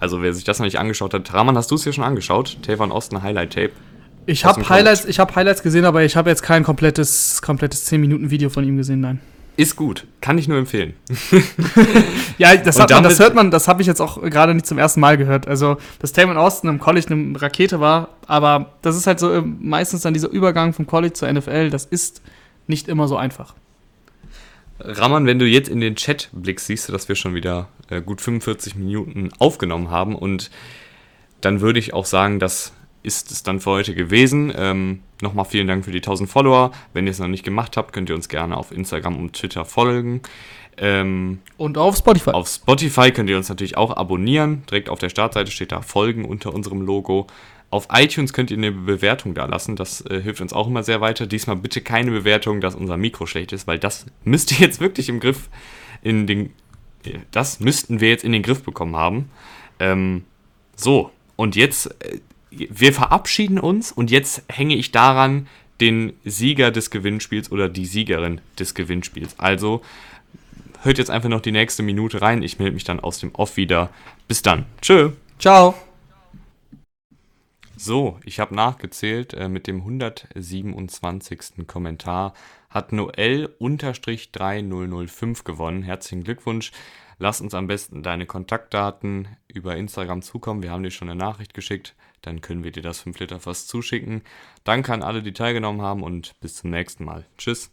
[0.00, 2.58] Also wer sich das noch nicht angeschaut hat, Raman, hast du es hier schon angeschaut?
[2.62, 3.70] Taven Austin Highlight-Tape?
[4.26, 8.64] Ich habe Highlights, hab Highlights gesehen, aber ich habe jetzt kein komplettes, komplettes 10-Minuten-Video von
[8.64, 9.20] ihm gesehen, nein.
[9.56, 10.94] Ist gut, kann ich nur empfehlen.
[12.38, 14.78] ja, das, hat man, das hört man, das habe ich jetzt auch gerade nicht zum
[14.78, 15.46] ersten Mal gehört.
[15.46, 19.58] Also, dass Taman Austin im College eine Rakete war, aber das ist halt so ähm,
[19.60, 22.22] meistens dann dieser Übergang vom College zur NFL, das ist
[22.66, 23.54] nicht immer so einfach.
[24.80, 28.00] Raman, wenn du jetzt in den Chat blickst, siehst du, dass wir schon wieder äh,
[28.00, 30.50] gut 45 Minuten aufgenommen haben und
[31.42, 32.72] dann würde ich auch sagen, dass
[33.02, 34.52] ist es dann für heute gewesen.
[34.56, 36.72] Ähm, Nochmal vielen Dank für die 1000 Follower.
[36.94, 39.64] Wenn ihr es noch nicht gemacht habt, könnt ihr uns gerne auf Instagram und Twitter
[39.64, 40.20] folgen.
[40.76, 42.30] Ähm, und auf Spotify.
[42.30, 44.64] Auf Spotify könnt ihr uns natürlich auch abonnieren.
[44.68, 47.28] Direkt auf der Startseite steht da Folgen unter unserem Logo.
[47.70, 49.76] Auf iTunes könnt ihr eine Bewertung da lassen.
[49.76, 51.28] Das äh, hilft uns auch immer sehr weiter.
[51.28, 55.08] Diesmal bitte keine Bewertung, dass unser Mikro schlecht ist, weil das müsst ihr jetzt wirklich
[55.08, 55.50] im Griff
[56.02, 56.50] in den.
[57.30, 59.30] Das müssten wir jetzt in den Griff bekommen haben.
[59.78, 60.24] Ähm,
[60.74, 62.18] so, und jetzt äh,
[62.52, 65.48] wir verabschieden uns und jetzt hänge ich daran
[65.80, 69.38] den Sieger des Gewinnspiels oder die Siegerin des Gewinnspiels.
[69.38, 69.82] Also
[70.82, 72.42] hört jetzt einfach noch die nächste Minute rein.
[72.42, 73.90] Ich melde mich dann aus dem Off wieder.
[74.28, 74.66] Bis dann.
[74.80, 75.10] Tschö.
[75.38, 75.74] Ciao.
[77.76, 79.34] So, ich habe nachgezählt.
[79.34, 81.66] Äh, mit dem 127.
[81.66, 82.34] Kommentar
[82.70, 85.82] hat Noel-3005 gewonnen.
[85.82, 86.70] Herzlichen Glückwunsch.
[87.18, 90.62] Lass uns am besten deine Kontaktdaten über Instagram zukommen.
[90.62, 91.94] Wir haben dir schon eine Nachricht geschickt.
[92.22, 94.22] Dann können wir dir das 5 Liter Fass zuschicken.
[94.64, 97.26] Danke an alle, die teilgenommen haben und bis zum nächsten Mal.
[97.36, 97.70] Tschüss.